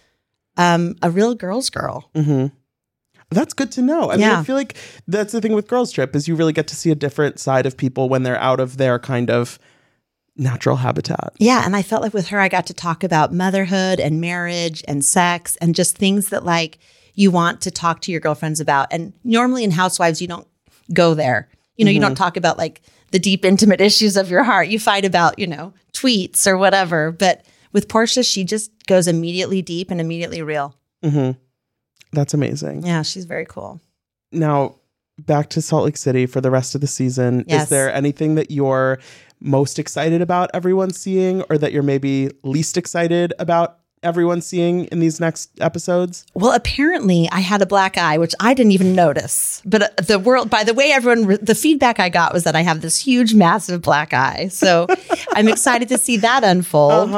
um, 0.57 0.97
a 1.03 1.11
real 1.11 1.35
girl's 1.35 1.71
girl. 1.71 2.11
That's 3.31 3.55
good 3.55 3.73
to 3.73 3.83
know. 3.83 4.11
I 4.11 4.17
mean, 4.17 4.29
I 4.29 4.45
feel 4.45 4.55
like 4.55 4.77
that's 5.09 5.33
the 5.33 5.41
thing 5.41 5.53
with 5.53 5.67
Girls 5.67 5.91
Trip 5.91 6.15
is 6.15 6.29
you 6.29 6.37
really 6.37 6.53
get 6.53 6.69
to 6.69 6.77
see 6.77 6.91
a 6.91 6.95
different 6.95 7.41
side 7.41 7.67
of 7.67 7.77
people 7.77 8.09
when 8.09 8.23
they're 8.23 8.41
out 8.41 8.61
of 8.61 8.77
their 8.77 8.99
kind 9.01 9.31
of 9.31 9.59
natural 10.37 10.77
habitat. 10.77 11.33
Yeah, 11.39 11.65
and 11.65 11.75
I 11.75 11.83
felt 11.83 12.03
like 12.03 12.15
with 12.15 12.29
her, 12.29 12.39
I 12.39 12.49
got 12.49 12.67
to 12.67 12.75
talk 12.75 13.03
about 13.03 13.33
motherhood 13.33 13.99
and 13.99 14.21
marriage 14.21 14.85
and 14.87 15.05
sex 15.05 15.57
and 15.57 15.75
just 15.75 15.97
things 15.99 16.29
that 16.29 16.45
like 16.45 16.79
you 17.15 17.31
want 17.31 17.63
to 17.63 17.71
talk 17.71 18.01
to 18.03 18.13
your 18.13 18.21
girlfriends 18.21 18.61
about. 18.61 18.89
And 18.93 19.13
normally 19.25 19.65
in 19.65 19.73
Housewives, 19.73 20.23
you 20.23 20.29
don't 20.29 20.47
go 20.93 21.15
there. 21.15 21.49
You 21.77 21.85
know, 21.85 21.91
you 21.91 22.01
don't 22.01 22.15
talk 22.15 22.37
about 22.37 22.59
like 22.59 22.81
the 23.11 23.19
deep, 23.19 23.45
intimate 23.45 23.81
issues 23.81 24.17
of 24.17 24.31
your 24.31 24.45
heart. 24.45 24.69
You 24.69 24.79
fight 24.79 25.05
about, 25.05 25.39
you 25.39 25.47
know, 25.47 25.75
tweets 25.93 26.47
or 26.47 26.57
whatever. 26.57 27.11
But 27.11 27.45
with 27.77 27.89
Portia, 27.89 28.23
she 28.23 28.43
just 28.43 28.71
goes 28.87 29.07
immediately 29.07 29.61
deep 29.61 29.91
and 29.91 30.01
immediately 30.01 30.41
real. 30.41 30.75
That's 32.11 32.33
amazing. 32.33 32.87
Yeah, 32.87 33.03
she's 33.03 33.27
very 33.27 33.45
cool. 33.45 33.83
Now, 34.33 34.77
back 35.19 35.51
to 35.51 35.61
Salt 35.61 35.85
Lake 35.85 35.99
City 35.99 36.25
for 36.25 36.41
the 36.41 36.51
rest 36.51 36.75
of 36.75 36.81
the 36.81 36.87
season. 36.87 37.45
Yes. 37.47 37.65
Is 37.65 37.69
there 37.69 37.93
anything 37.93 38.37
that 38.37 38.51
you're 38.51 38.99
most 39.41 39.79
excited 39.79 40.23
about 40.23 40.51
everyone 40.55 40.91
seeing, 40.91 41.43
or 41.51 41.59
that 41.59 41.73
you're 41.73 41.83
maybe 41.83 42.31
least 42.43 42.79
excited 42.79 43.35
about 43.39 43.81
everyone 44.03 44.41
seeing 44.41 44.85
in 44.87 45.01
these 45.01 45.21
next 45.21 45.51
episodes? 45.61 46.25
Well, 46.35 46.53
apparently 46.53 47.29
I 47.31 47.41
had 47.41 47.61
a 47.61 47.67
black 47.67 47.99
eye, 47.99 48.19
which 48.19 48.35
I 48.41 48.55
didn't 48.55 48.73
even 48.73 48.95
notice. 48.95 49.61
But 49.65 49.83
uh, 49.83 50.03
the 50.03 50.19
world, 50.19 50.49
by 50.49 50.65
the 50.65 50.73
way, 50.75 50.93
everyone, 50.93 51.39
the 51.43 51.55
feedback 51.55 52.01
I 52.01 52.09
got 52.09 52.33
was 52.33 52.45
that 52.45 52.57
I 52.57 52.63
have 52.63 52.81
this 52.81 52.99
huge, 52.99 53.35
massive 53.35 53.83
black 53.83 54.15
eye. 54.15 54.49
So 54.49 54.87
I'm 55.35 55.49
excited 55.49 55.89
to 55.89 55.99
see 55.99 56.17
that 56.19 56.45
unfold. 56.45 57.11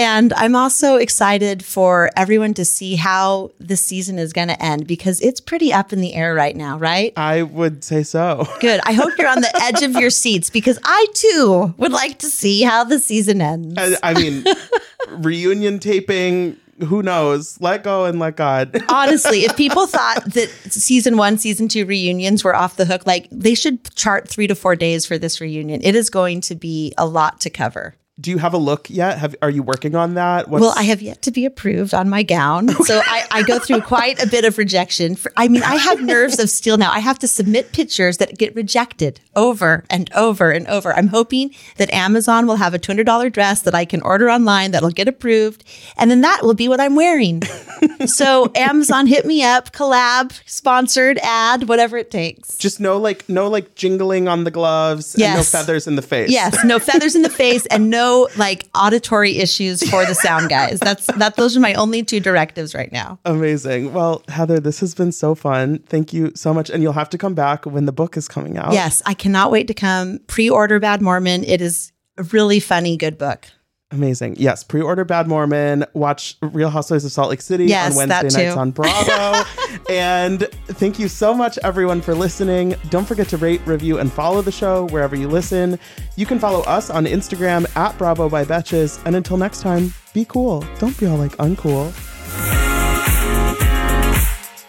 And 0.00 0.32
I'm 0.32 0.56
also 0.56 0.96
excited 0.96 1.62
for 1.62 2.10
everyone 2.16 2.54
to 2.54 2.64
see 2.64 2.96
how 2.96 3.50
the 3.58 3.76
season 3.76 4.18
is 4.18 4.32
going 4.32 4.48
to 4.48 4.60
end 4.62 4.86
because 4.86 5.20
it's 5.20 5.42
pretty 5.42 5.74
up 5.74 5.92
in 5.92 6.00
the 6.00 6.14
air 6.14 6.34
right 6.34 6.56
now, 6.56 6.78
right? 6.78 7.12
I 7.18 7.42
would 7.42 7.84
say 7.84 8.02
so. 8.02 8.48
Good. 8.60 8.80
I 8.84 8.94
hope 8.94 9.12
you're 9.18 9.28
on 9.28 9.42
the 9.42 9.62
edge 9.62 9.82
of 9.82 9.92
your 9.96 10.08
seats 10.08 10.48
because 10.48 10.78
I 10.84 11.06
too 11.12 11.74
would 11.76 11.92
like 11.92 12.18
to 12.20 12.30
see 12.30 12.62
how 12.62 12.82
the 12.82 12.98
season 12.98 13.42
ends. 13.42 13.74
I, 13.76 13.96
I 14.02 14.14
mean, 14.14 14.42
reunion 15.10 15.78
taping. 15.78 16.56
Who 16.82 17.02
knows? 17.02 17.60
Let 17.60 17.84
go 17.84 18.06
and 18.06 18.18
let 18.18 18.36
God. 18.36 18.82
Honestly, 18.88 19.44
if 19.44 19.54
people 19.54 19.86
thought 19.86 20.24
that 20.32 20.48
season 20.70 21.18
one, 21.18 21.36
season 21.36 21.68
two 21.68 21.84
reunions 21.84 22.42
were 22.42 22.56
off 22.56 22.76
the 22.76 22.86
hook, 22.86 23.06
like 23.06 23.28
they 23.30 23.54
should 23.54 23.94
chart 23.96 24.26
three 24.26 24.46
to 24.46 24.54
four 24.54 24.76
days 24.76 25.04
for 25.04 25.18
this 25.18 25.42
reunion. 25.42 25.82
It 25.84 25.94
is 25.94 26.08
going 26.08 26.40
to 26.40 26.54
be 26.54 26.94
a 26.96 27.04
lot 27.04 27.38
to 27.42 27.50
cover. 27.50 27.96
Do 28.20 28.30
you 28.30 28.38
have 28.38 28.52
a 28.54 28.58
look 28.58 28.90
yet? 28.90 29.18
Have 29.18 29.34
are 29.40 29.50
you 29.50 29.62
working 29.62 29.94
on 29.94 30.14
that? 30.14 30.48
What's, 30.48 30.60
Well, 30.60 30.74
I 30.76 30.82
have 30.84 31.00
yet 31.00 31.22
to 31.22 31.30
be 31.30 31.44
approved 31.44 31.94
on 31.94 32.08
my 32.08 32.22
gown. 32.22 32.68
So 32.84 33.00
I, 33.04 33.24
I 33.30 33.42
go 33.42 33.58
through 33.58 33.82
quite 33.82 34.22
a 34.22 34.26
bit 34.26 34.44
of 34.44 34.58
rejection. 34.58 35.14
For, 35.16 35.32
I 35.36 35.48
mean, 35.48 35.62
I 35.62 35.76
have 35.76 36.00
nerves 36.04 36.38
of 36.38 36.50
steel 36.50 36.76
now. 36.76 36.90
I 36.90 36.98
have 36.98 37.18
to 37.20 37.28
submit 37.28 37.72
pictures 37.72 38.18
that 38.18 38.36
get 38.36 38.54
rejected 38.54 39.20
over 39.36 39.84
and 39.88 40.10
over 40.14 40.50
and 40.50 40.66
over. 40.66 40.92
I'm 40.92 41.08
hoping 41.08 41.54
that 41.76 41.92
Amazon 41.92 42.46
will 42.46 42.56
have 42.56 42.74
a 42.74 42.78
$200 42.78 43.32
dress 43.32 43.62
that 43.62 43.74
I 43.74 43.84
can 43.84 44.02
order 44.02 44.28
online 44.28 44.72
that'll 44.72 44.90
get 44.90 45.08
approved. 45.08 45.62
And 45.96 46.10
then 46.10 46.20
that 46.22 46.40
will 46.42 46.54
be 46.54 46.68
what 46.68 46.80
I'm 46.80 46.96
wearing. 46.96 47.42
so 48.06 48.50
Amazon 48.54 49.06
hit 49.06 49.24
me 49.24 49.44
up, 49.44 49.72
collab, 49.72 50.32
sponsored, 50.46 51.18
ad, 51.22 51.68
whatever 51.68 51.96
it 51.96 52.10
takes. 52.10 52.56
just 52.56 52.80
no 52.80 52.98
like 52.98 53.28
no 53.28 53.48
like 53.48 53.74
jingling 53.76 54.28
on 54.28 54.44
the 54.44 54.50
gloves 54.50 55.14
and 55.14 55.34
no 55.36 55.42
feathers 55.42 55.86
in 55.86 55.96
the 55.96 56.02
face. 56.02 56.30
Yes, 56.30 56.64
no 56.64 56.78
feathers 56.78 57.14
in 57.14 57.22
the 57.22 57.30
face 57.44 57.66
and 57.66 57.88
no 57.88 58.09
like 58.36 58.68
auditory 58.74 59.38
issues 59.38 59.88
for 59.88 60.04
the 60.04 60.14
sound 60.14 60.48
guys. 60.48 60.80
That's 60.80 61.06
that 61.06 61.36
those 61.36 61.56
are 61.56 61.60
my 61.60 61.74
only 61.74 62.02
two 62.02 62.20
directives 62.20 62.74
right 62.74 62.92
now. 62.92 63.18
Amazing. 63.24 63.92
Well, 63.92 64.22
Heather, 64.28 64.60
this 64.60 64.80
has 64.80 64.94
been 64.94 65.12
so 65.12 65.34
fun. 65.34 65.78
Thank 65.86 66.12
you 66.12 66.32
so 66.34 66.52
much. 66.54 66.70
And 66.70 66.82
you'll 66.82 66.92
have 66.92 67.10
to 67.10 67.18
come 67.18 67.34
back 67.34 67.66
when 67.66 67.86
the 67.86 67.92
book 67.92 68.16
is 68.16 68.28
coming 68.28 68.56
out. 68.58 68.72
Yes, 68.72 69.02
I 69.06 69.14
cannot 69.14 69.50
wait 69.50 69.66
to 69.68 69.74
come 69.74 70.18
pre-order 70.26 70.78
Bad 70.80 71.02
Mormon. 71.02 71.44
It 71.44 71.60
is 71.60 71.92
a 72.18 72.22
really 72.24 72.60
funny 72.60 72.96
good 72.96 73.18
book. 73.18 73.46
Amazing. 73.92 74.36
Yes. 74.38 74.62
Pre 74.62 74.80
order 74.80 75.04
Bad 75.04 75.26
Mormon. 75.26 75.84
Watch 75.94 76.36
Real 76.42 76.70
Housewives 76.70 77.04
of 77.04 77.10
Salt 77.12 77.30
Lake 77.30 77.40
City 77.40 77.64
Yes, 77.66 77.90
on 77.92 77.96
Wednesday 77.96 78.44
nights 78.46 78.56
on 78.56 78.70
Bravo. 78.72 79.42
and 79.90 80.42
thank 80.68 80.98
you 80.98 81.08
so 81.08 81.34
much, 81.34 81.58
everyone, 81.64 82.00
for 82.00 82.14
listening. 82.14 82.76
Don't 82.90 83.04
forget 83.06 83.28
to 83.30 83.36
rate, 83.36 83.60
review, 83.66 83.98
and 83.98 84.12
follow 84.12 84.42
the 84.42 84.52
show 84.52 84.86
wherever 84.88 85.16
you 85.16 85.26
listen. 85.28 85.78
You 86.16 86.24
can 86.26 86.38
follow 86.38 86.60
us 86.62 86.88
on 86.90 87.04
Instagram 87.04 87.66
at 87.76 87.96
Bravo 87.98 88.28
by 88.28 88.44
Betches. 88.44 89.00
And 89.06 89.16
until 89.16 89.36
next 89.36 89.60
time, 89.60 89.92
be 90.14 90.24
cool. 90.24 90.64
Don't 90.78 90.98
be 90.98 91.06
all 91.06 91.18
like 91.18 91.32
uncool. 91.38 91.92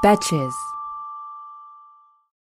Betches. 0.00 0.69